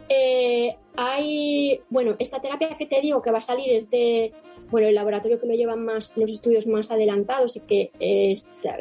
Eh, 0.10 0.76
hay, 0.96 1.82
bueno, 1.90 2.16
esta 2.20 2.42
terapia 2.42 2.78
que 2.78 2.86
te 2.86 3.02
digo 3.02 3.22
que 3.22 3.32
va 3.32 3.40
a 3.40 3.42
salir 3.42 3.72
es 3.72 3.90
de, 3.90 4.32
bueno, 4.70 4.88
el 4.88 4.96
laboratorio 4.96 5.40
que 5.40 5.48
lo 5.48 5.54
llevan 5.54 5.84
más, 5.84 6.16
los 6.18 6.32
estudios 6.32 6.68
más 6.68 6.92
adelantados 6.92 7.56
y 7.56 7.62
que 7.62 7.92
está, 8.00 8.78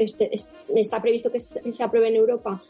está 0.75 1.01
previsto 1.01 1.31
que 1.33 1.41
se 1.41 1.83
apruebe 1.83 2.09
en 2.09 2.17
Europa 2.17 2.63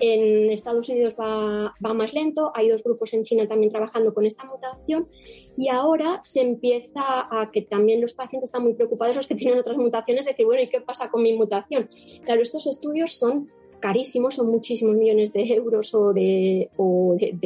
en 0.00 0.50
Estados 0.50 0.88
Unidos 0.88 1.14
va, 1.18 1.72
va, 1.84 1.94
más 1.94 2.14
lento, 2.14 2.52
hay 2.54 2.68
dos 2.68 2.84
grupos 2.84 3.12
en 3.14 3.24
China 3.24 3.48
también 3.48 3.72
trabajando 3.72 4.14
con 4.14 4.26
esta 4.26 4.44
mutación 4.44 5.08
y 5.56 5.68
ahora 5.68 6.20
se 6.22 6.40
empieza 6.40 7.02
a 7.02 7.50
que 7.52 7.62
también 7.62 8.00
los 8.00 8.14
pacientes 8.14 8.48
están 8.48 8.62
muy 8.62 8.74
preocupados, 8.74 9.16
los 9.16 9.26
que 9.26 9.34
tienen 9.34 9.58
otras 9.58 9.76
mutaciones, 9.76 10.24
de 10.24 10.32
decir, 10.32 10.46
bueno, 10.46 10.62
¿y 10.62 10.68
qué 10.68 10.80
pasa 10.80 11.10
con 11.10 11.22
mi 11.22 11.36
mutación? 11.36 11.90
Claro, 12.22 12.42
estos 12.42 12.66
estudios 12.68 13.12
son 13.12 13.48
carísimos, 13.80 14.34
son 14.34 14.50
muchísimos 14.50 14.96
millones 14.96 15.32
de 15.32 15.52
euros 15.52 15.94
o 15.94 16.12
de, 16.12 16.68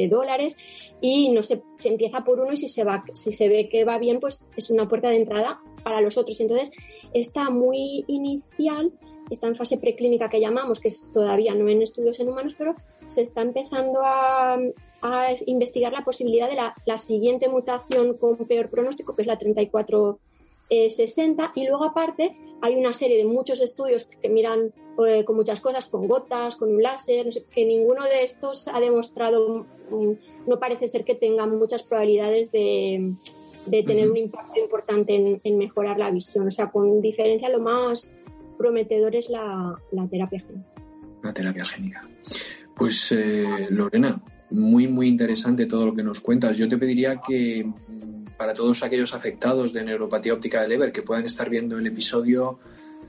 dólares 0.09 0.57
y 1.01 1.31
no 1.31 1.43
se, 1.43 1.61
se, 1.77 1.89
empieza 1.89 2.23
por 2.23 2.39
uno 2.39 2.53
y 2.53 2.57
si 2.57 2.67
se, 2.67 2.83
va, 2.83 3.03
si 3.13 3.31
se 3.31 3.47
ve 3.47 3.69
que 3.69 3.85
va 3.85 3.97
bien, 3.97 4.19
pues 4.19 4.45
es 4.55 4.69
una 4.69 4.87
puerta 4.87 5.09
de 5.09 5.17
entrada 5.17 5.59
para 5.83 6.01
los 6.01 6.17
otros. 6.17 6.39
Entonces, 6.39 6.71
está 7.13 7.49
muy 7.49 8.05
inicial 8.07 8.91
está 9.29 9.47
en 9.47 9.55
fase 9.55 9.77
preclínica 9.77 10.29
que 10.29 10.39
llamamos, 10.39 10.79
que 10.79 10.87
es 10.89 11.07
todavía 11.11 11.53
no 11.55 11.67
en 11.69 11.81
estudios 11.81 12.19
en 12.19 12.29
humanos, 12.29 12.55
pero 12.57 12.75
se 13.07 13.21
está 13.21 13.41
empezando 13.41 13.99
a, 14.01 14.57
investigar 15.45 15.91
la 15.91 16.01
posibilidad 16.01 16.49
de 16.49 16.55
la, 16.55 16.97
siguiente 16.97 17.49
mutación 17.49 18.17
con 18.17 18.37
peor 18.37 18.69
pronóstico, 18.69 19.15
que 19.15 19.23
es 19.23 19.27
la 19.27 19.37
3460, 20.73 21.51
y 21.55 21.67
luego 21.67 21.85
aparte 21.85 22.35
hay 22.61 22.75
una 22.75 22.93
serie 22.93 23.17
de 23.17 23.25
muchos 23.25 23.61
estudios 23.61 24.05
que 24.05 24.29
miran 24.29 24.73
eh, 25.05 25.25
con 25.25 25.35
muchas 25.35 25.59
cosas, 25.59 25.85
con 25.87 26.07
gotas, 26.07 26.55
con 26.55 26.73
un 26.73 26.81
láser, 26.81 27.27
que 27.53 27.65
ninguno 27.65 28.03
de 28.03 28.23
estos 28.23 28.67
ha 28.67 28.79
demostrado, 28.79 29.65
mm, 29.89 30.11
no 30.47 30.59
parece 30.59 30.87
ser 30.87 31.03
que 31.03 31.15
tengan 31.15 31.57
muchas 31.57 31.83
probabilidades 31.83 32.51
de, 32.51 33.15
tener 33.69 34.09
un 34.09 34.17
impacto 34.17 34.59
importante 34.59 35.39
en, 35.43 35.57
mejorar 35.57 35.97
la 35.97 36.11
visión. 36.11 36.47
O 36.47 36.51
sea, 36.51 36.69
con 36.69 37.01
diferencia 37.01 37.49
lo 37.49 37.59
más 37.59 38.13
prometedor 38.57 39.15
es 39.15 39.29
la, 39.29 39.75
terapia 40.09 40.39
génica. 40.39 40.69
La 41.21 41.33
terapia 41.33 41.65
génica. 41.65 42.01
Pues 42.75 43.11
eh, 43.11 43.67
Lorena, 43.71 44.21
muy, 44.51 44.87
muy 44.87 45.07
interesante 45.07 45.65
todo 45.65 45.87
lo 45.87 45.95
que 45.95 46.03
nos 46.03 46.19
cuentas. 46.19 46.57
Yo 46.57 46.69
te 46.69 46.77
pediría 46.77 47.19
que 47.19 47.65
mm, 47.65 48.22
para 48.37 48.53
todos 48.53 48.83
aquellos 48.83 49.13
afectados 49.13 49.73
de 49.73 49.83
neuropatía 49.83 50.33
óptica 50.33 50.61
de 50.61 50.67
Leber 50.67 50.91
que 50.91 51.01
puedan 51.01 51.25
estar 51.25 51.49
viendo 51.49 51.77
el 51.77 51.87
episodio 51.87 52.59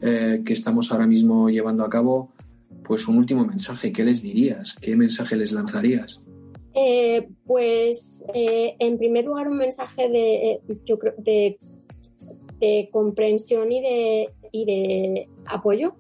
eh, 0.03 0.43
que 0.45 0.53
estamos 0.53 0.93
ahora 0.93 1.07
mismo 1.07 1.49
llevando 1.49 1.85
a 1.85 1.89
cabo, 1.89 2.31
pues 2.83 3.09
un 3.09 3.19
último 3.19 3.45
mensaje. 3.45 3.93
¿Qué 3.93 4.05
les 4.05 4.23
dirías? 4.23 4.75
¿Qué 4.81 4.97
mensaje 4.97 5.37
les 5.37 5.53
lanzarías? 5.53 6.21
Eh, 6.75 7.29
pues 7.47 8.25
en 8.35 8.99
primer 8.99 9.25
lugar 9.25 9.47
un 9.47 9.59
mensaje 9.59 10.09
de, 10.09 11.59
comprensión 12.91 13.71
y 13.71 13.81
de, 13.81 15.29
apoyo 15.47 15.95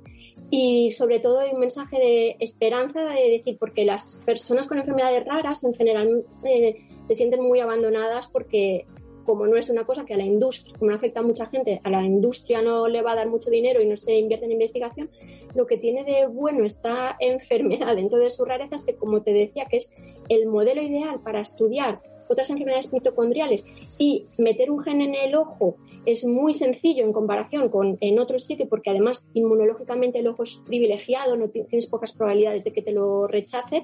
y 0.51 0.91
sobre 0.91 1.21
todo 1.21 1.41
un 1.53 1.61
mensaje 1.61 1.99
de 1.99 2.37
esperanza 2.41 3.01
de 3.01 3.31
decir 3.31 3.57
porque 3.59 3.85
las 3.85 4.21
personas 4.25 4.67
con 4.67 4.79
enfermedades 4.79 5.25
raras 5.25 5.65
en 5.65 5.75
general 5.75 6.25
eh, 6.45 6.87
se 7.05 7.15
sienten 7.15 7.43
muy 7.43 7.61
abandonadas 7.61 8.29
porque 8.29 8.85
como 9.25 9.47
no 9.47 9.57
es 9.57 9.69
una 9.69 9.85
cosa 9.85 10.05
que 10.05 10.15
a 10.15 10.17
la 10.17 10.25
industria, 10.25 10.75
como 10.79 10.91
no 10.91 10.97
afecta 10.97 11.21
a 11.21 11.23
mucha 11.23 11.47
gente, 11.47 11.81
a 11.83 11.91
la 11.91 12.05
industria 12.05 12.63
no 12.63 12.89
le 12.89 13.03
va 13.03 13.13
a 13.13 13.17
dar 13.17 13.29
mucho 13.29 13.51
dinero 13.51 13.83
y 13.83 13.87
no 13.87 13.97
se 13.97 14.17
invierte 14.17 14.47
en 14.47 14.53
investigación, 14.53 15.11
lo 15.55 15.67
que 15.67 15.79
tiene 15.79 16.05
de 16.05 16.27
bueno 16.27 16.65
esta 16.65 17.17
enfermedad. 17.21 17.97
Dentro 17.97 18.19
de 18.19 18.31
su 18.31 18.45
rareza 18.45 18.77
es 18.77 18.85
que, 18.85 18.95
como 18.95 19.23
te 19.23 19.33
decía, 19.33 19.65
que 19.65 19.79
es 19.79 19.91
el 20.29 20.47
modelo 20.47 20.83
ideal 20.83 21.21
para 21.23 21.41
estudiar 21.41 22.01
otras 22.29 22.51
enfermedades 22.51 22.93
mitocondriales 22.93 23.65
y 23.99 24.27
meter 24.39 24.71
un 24.71 24.81
gen 24.81 25.03
en 25.03 25.15
el 25.15 25.35
ojo 25.35 25.77
es 26.07 26.25
muy 26.25 26.53
sencillo 26.53 27.05
en 27.05 27.13
comparación 27.13 27.69
con 27.69 27.97
en 28.01 28.19
otro 28.19 28.39
sitio 28.39 28.69
porque 28.69 28.91
además 28.91 29.25
inmunológicamente 29.35 30.19
el 30.19 30.29
ojo 30.29 30.43
es 30.43 30.59
privilegiado, 30.67 31.37
no 31.37 31.49
tienes 31.49 31.87
pocas 31.87 32.13
probabilidades 32.13 32.65
de 32.65 32.73
que 32.73 32.83
te 32.83 32.93
lo 32.93 33.27
rechace, 33.27 33.83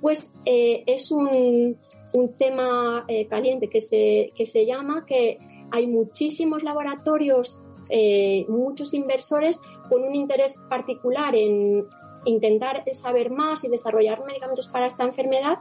pues 0.00 0.34
eh, 0.46 0.84
es 0.86 1.10
un, 1.10 1.76
un 2.16 2.32
tema 2.32 3.04
eh, 3.08 3.26
caliente 3.26 3.68
que 3.68 3.82
se, 3.82 4.30
que 4.34 4.46
se 4.46 4.64
llama 4.64 5.04
que 5.04 5.38
hay 5.70 5.86
muchísimos 5.86 6.62
laboratorios, 6.62 7.62
eh, 7.90 8.46
muchos 8.48 8.94
inversores 8.94 9.60
con 9.90 10.02
un 10.02 10.14
interés 10.14 10.56
particular 10.70 11.34
en 11.34 11.84
intentar 12.24 12.82
saber 12.94 13.30
más 13.30 13.64
y 13.64 13.68
desarrollar 13.68 14.24
medicamentos 14.24 14.66
para 14.68 14.86
esta 14.86 15.04
enfermedad. 15.04 15.58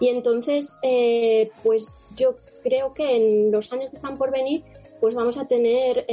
Y 0.00 0.08
entonces, 0.08 0.78
eh, 0.82 1.50
pues 1.62 1.98
yo 2.16 2.36
creo 2.62 2.94
que 2.94 3.14
en 3.14 3.52
los 3.52 3.70
años 3.70 3.90
que 3.90 3.96
están 3.96 4.16
por 4.16 4.30
venir, 4.30 4.64
pues 5.00 5.14
vamos 5.14 5.36
a 5.36 5.46
tener 5.46 6.06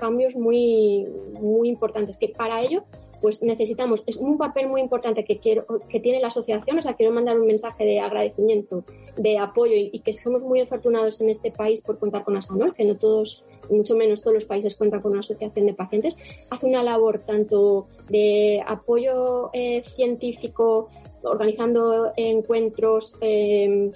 cambios 0.00 0.34
muy, 0.34 1.06
muy 1.38 1.68
importantes, 1.68 2.16
que 2.16 2.30
para 2.30 2.62
ello 2.62 2.82
pues 3.22 3.40
necesitamos, 3.42 4.02
es 4.06 4.16
un 4.16 4.36
papel 4.36 4.66
muy 4.66 4.80
importante 4.80 5.24
que, 5.24 5.38
quiero, 5.38 5.64
que 5.88 6.00
tiene 6.00 6.20
la 6.20 6.26
asociación, 6.26 6.76
o 6.76 6.82
sea, 6.82 6.94
quiero 6.94 7.12
mandar 7.12 7.38
un 7.38 7.46
mensaje 7.46 7.84
de 7.84 8.00
agradecimiento, 8.00 8.84
de 9.16 9.38
apoyo 9.38 9.74
y, 9.76 10.00
que 10.00 10.12
somos 10.12 10.42
muy 10.42 10.60
afortunados 10.60 11.20
en 11.20 11.30
este 11.30 11.52
país 11.52 11.80
por 11.80 12.00
contar 12.00 12.24
con 12.24 12.36
ASANOL, 12.36 12.74
que 12.74 12.84
no 12.84 12.96
todos, 12.96 13.44
mucho 13.70 13.94
menos 13.94 14.22
todos 14.22 14.34
los 14.34 14.44
países 14.44 14.74
cuentan 14.76 15.00
con 15.00 15.12
una 15.12 15.20
asociación 15.20 15.66
de 15.66 15.72
pacientes, 15.72 16.16
hace 16.50 16.66
una 16.66 16.82
labor 16.82 17.20
tanto 17.20 17.86
de 18.08 18.60
apoyo 18.66 19.50
eh, 19.52 19.84
científico, 19.94 20.88
organizando 21.22 22.12
encuentros, 22.16 23.16
eh, 23.20 23.92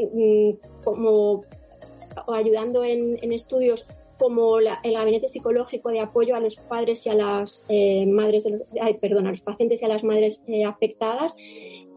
mm, 0.00 0.50
como 0.82 1.44
ayudando 2.26 2.84
en, 2.84 3.32
estudios 3.32 3.86
como 4.18 4.58
el 4.58 4.92
gabinete 4.92 5.28
psicológico 5.28 5.90
de 5.90 6.00
apoyo 6.00 6.36
a 6.36 6.40
los 6.40 6.56
padres 6.56 7.06
y 7.06 7.10
a 7.10 7.14
las 7.14 7.66
eh, 7.68 8.06
madres, 8.06 8.46
a 8.46 9.30
los 9.30 9.40
pacientes 9.40 9.82
y 9.82 9.84
a 9.84 9.88
las 9.88 10.04
madres 10.04 10.44
eh, 10.46 10.64
afectadas, 10.64 11.36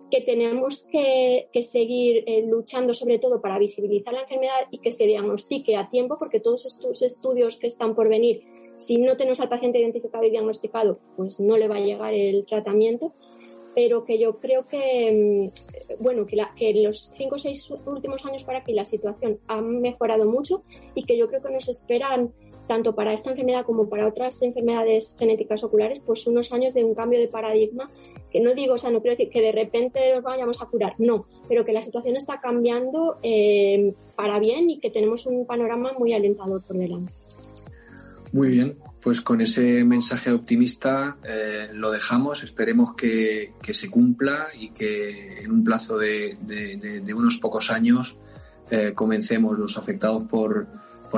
que 0.10 0.22
tenemos 0.22 0.88
que, 0.90 1.50
seguir 1.62 2.24
eh, 2.28 2.46
luchando 2.48 2.94
sobre 2.94 3.20
todo 3.20 3.42
para 3.42 3.60
visibilizar 3.60 4.14
la 4.14 4.22
enfermedad 4.22 4.68
y 4.72 4.80
que 4.80 4.92
se 4.92 5.06
diagnostique 5.06 5.76
a 5.76 5.90
tiempo, 5.90 6.18
porque 6.18 6.40
todos 6.40 6.66
estos 6.66 7.02
estudios 7.02 7.58
que 7.58 7.68
están 7.68 7.94
por 7.94 8.08
venir, 8.08 8.44
si 8.78 8.98
no 8.98 9.18
tenemos 9.18 9.40
al 9.42 9.50
paciente 9.50 9.80
identificado 9.80 10.24
y 10.24 10.30
diagnosticado, 10.30 11.00
pues 11.18 11.40
no 11.40 11.58
le 11.58 11.68
va 11.68 11.78
a 11.78 11.82
llegar 11.82 12.14
el 12.14 12.46
tratamiento 12.46 13.14
pero 13.78 14.04
que 14.04 14.18
yo 14.18 14.40
creo 14.40 14.66
que, 14.66 15.52
mm, 15.54 16.02
bueno, 16.04 16.26
que, 16.26 16.36
la, 16.36 16.52
que 16.56 16.74
los 16.82 17.12
cinco 17.16 17.36
o 17.36 17.38
seis 17.38 17.70
últimos 17.86 18.26
años 18.26 18.44
para 18.44 18.58
aquí 18.58 18.74
la 18.74 18.86
situación 18.86 19.38
ha 19.46 19.62
mejorado 19.62 20.26
mucho 20.26 20.64
y 20.96 21.04
que 21.04 21.16
yo 21.16 21.28
creo 21.28 21.44
que 21.44 21.52
nos 21.52 21.70
esperan 21.70 22.34
tanto 22.66 22.96
para 22.96 23.14
esta 23.14 23.30
enfermedad 23.30 23.66
como 23.68 23.88
para 23.88 24.08
otras 24.08 24.42
enfermedades 24.42 25.16
genéticas 25.20 25.64
oculares, 25.64 26.02
pues 26.04 26.26
unos 26.26 26.52
años 26.54 26.74
de 26.74 26.86
un 26.86 26.96
cambio 26.96 27.20
de 27.20 27.28
paradigma, 27.28 27.88
que 28.32 28.40
no 28.40 28.56
digo, 28.56 28.74
o 28.74 28.78
sea, 28.80 28.90
no 28.90 29.00
quiero 29.00 29.16
decir 29.16 29.30
que 29.30 29.44
de 29.44 29.52
repente 29.52 30.00
vayamos 30.22 30.60
a 30.60 30.66
curar, 30.66 30.96
no, 30.98 31.28
pero 31.48 31.64
que 31.64 31.72
la 31.72 31.84
situación 31.84 32.16
está 32.16 32.40
cambiando 32.42 33.20
eh, 33.22 33.94
para 34.16 34.40
bien 34.40 34.72
y 34.72 34.80
que 34.80 34.90
tenemos 34.90 35.28
un 35.28 35.46
panorama 35.46 35.94
muy 36.00 36.14
alentador 36.14 36.64
por 36.66 36.78
delante. 36.78 37.14
Muy 38.34 38.50
bien, 38.50 38.76
pues 39.08 39.22
con 39.22 39.40
ese 39.40 39.86
mensaje 39.86 40.34
optimista 40.34 41.16
eh, 41.24 41.70
lo 41.74 41.92
dejamos. 41.92 42.44
Esperemos 42.44 42.94
que, 42.94 43.54
se 43.72 43.90
cumpla 43.90 44.48
y 44.54 44.72
que 44.72 45.44
en 45.44 45.50
un 45.50 45.64
plazo 45.64 45.98
de, 45.98 46.36
unos 47.16 47.38
pocos 47.38 47.72
años 47.72 48.18
eh, 48.70 48.92
comencemos 48.94 49.58
los 49.58 49.78
afectados 49.78 50.24
por, 50.24 50.68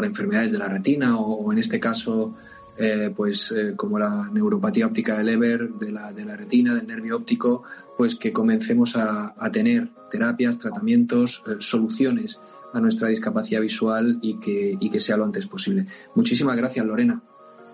enfermedades 0.03 0.51
de 0.51 0.59
la 0.59 0.67
retina 0.67 1.17
o, 1.17 1.51
en 1.51 1.57
este 1.57 1.79
caso 1.79 2.35
eh, 2.77 3.11
pues 3.15 3.51
como 3.75 3.97
la 3.97 4.29
neuropatía 4.31 4.85
óptica 4.85 5.17
de 5.17 5.23
Leber, 5.23 5.69
de 5.69 5.91
la, 5.91 6.13
de 6.13 6.25
la 6.25 6.37
retina, 6.37 6.75
del 6.75 6.85
nervio 6.85 7.17
óptico, 7.17 7.63
pues 7.97 8.13
que 8.13 8.31
comencemos 8.31 8.95
a, 8.97 9.33
a 9.35 9.51
tener 9.51 9.89
terapias, 10.11 10.59
tratamientos, 10.59 11.41
soluciones 11.57 12.39
a 12.71 12.79
nuestra 12.79 13.07
discapacidad 13.07 13.61
visual 13.61 14.19
y 14.21 14.35
que, 14.39 14.77
y 14.79 14.91
que 14.91 14.99
sea 14.99 15.17
lo 15.17 15.25
antes 15.25 15.47
posible. 15.47 15.87
Muchísimas 16.13 16.55
gracias, 16.55 16.85
Lorena. 16.85 17.23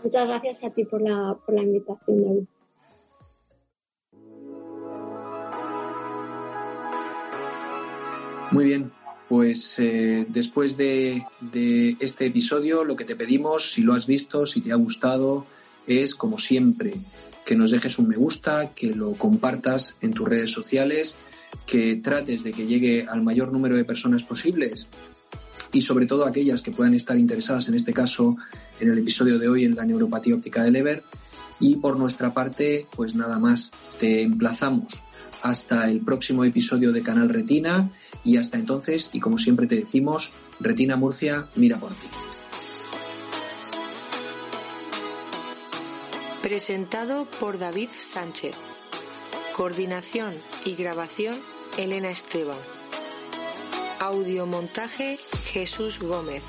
Muchas 0.06 0.28
gracias 0.28 0.64
a 0.64 0.70
ti 0.70 0.86
por 0.86 1.02
la, 1.02 1.36
por 1.44 1.56
la 1.56 1.64
invitación, 1.64 2.48
Muy 8.52 8.66
bien, 8.66 8.92
pues 9.28 9.80
eh, 9.80 10.28
después 10.30 10.78
de, 10.78 11.26
de, 11.42 11.98
este 12.00 12.28
episodio, 12.28 12.84
lo 12.84 12.96
que 12.96 13.04
te 13.04 13.16
pedimos, 13.16 13.72
si 13.72 13.82
lo 13.82 13.94
has 13.94 14.06
visto, 14.06 14.46
si 14.46 14.62
te 14.62 14.72
ha 14.72 14.76
gustado, 14.76 15.48
es, 15.88 16.14
como 16.14 16.38
siempre, 16.38 16.94
que 17.44 17.56
nos 17.56 17.72
dejes 17.72 17.98
un 17.98 18.08
me 18.08 18.16
gusta, 18.16 18.76
que 18.76 18.94
lo 18.94 19.14
compartas 19.14 19.98
en 20.02 20.14
tus 20.14 20.30
redes 20.30 20.52
sociales, 20.52 21.16
que 21.66 21.96
trates 21.96 22.44
de 22.44 22.52
que 22.52 22.68
llegue 22.68 23.08
al 23.10 23.24
mayor 23.24 23.52
número 23.52 23.76
de 23.76 23.84
personas 23.84 24.22
posibles 24.22 24.88
y 25.76 25.82
sobre 25.82 26.06
todo 26.06 26.26
aquellas 26.26 26.62
que 26.62 26.72
puedan 26.72 26.94
estar 26.94 27.18
interesadas, 27.18 27.68
en 27.68 27.76
este 27.76 27.92
caso, 27.92 28.38
en 28.80 28.90
el 28.90 28.98
episodio 28.98 29.38
de 29.38 29.50
hoy 29.50 29.66
en 29.66 29.76
la 29.76 29.84
neuropatía 29.84 30.34
óptica 30.34 30.64
de 30.64 30.72
Leber. 30.72 31.04
Y 31.60 31.76
por 31.76 31.98
nuestra 31.98 32.34
parte, 32.34 32.88
pues 32.96 33.14
nada 33.14 33.40
más, 33.40 33.72
te 34.00 34.22
emplazamos 34.22 34.86
hasta 35.42 35.90
el 35.90 36.00
próximo 36.00 36.46
episodio 36.46 36.94
de 36.94 37.04
Canal 37.04 37.28
Retina 37.28 37.90
y 38.24 38.38
hasta 38.38 38.58
entonces, 38.58 39.10
y 39.12 39.20
como 39.20 39.38
siempre 39.38 39.68
te 39.68 39.76
decimos, 39.76 40.32
Retina 40.62 40.96
Murcia, 40.96 41.48
mira 41.56 41.78
por 41.78 41.92
ti. 41.92 42.08
Presentado 46.42 47.26
por 47.42 47.60
David 47.60 47.90
Sánchez. 47.98 48.56
Coordinación 49.54 50.34
y 50.64 50.76
grabación, 50.76 51.36
Elena 51.78 52.10
Esteban. 52.10 52.75
Audiomontaje 54.06 55.18
Jesús 55.46 56.00
Gómez. 56.00 56.44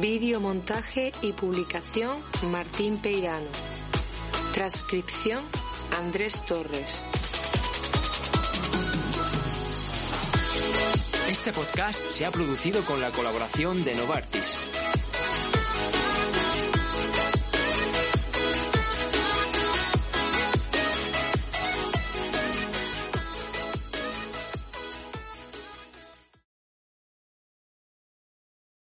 Videomontaje 0.00 1.12
y 1.22 1.30
publicación 1.30 2.18
Martín 2.50 2.98
Peirano. 2.98 3.46
Transcripción 4.52 5.44
Andrés 5.96 6.44
Torres. 6.44 7.00
Este 11.28 11.52
podcast 11.52 12.08
se 12.08 12.26
ha 12.26 12.32
producido 12.32 12.84
con 12.84 13.00
la 13.00 13.12
colaboración 13.12 13.84
de 13.84 13.94
Novartis 13.94 14.58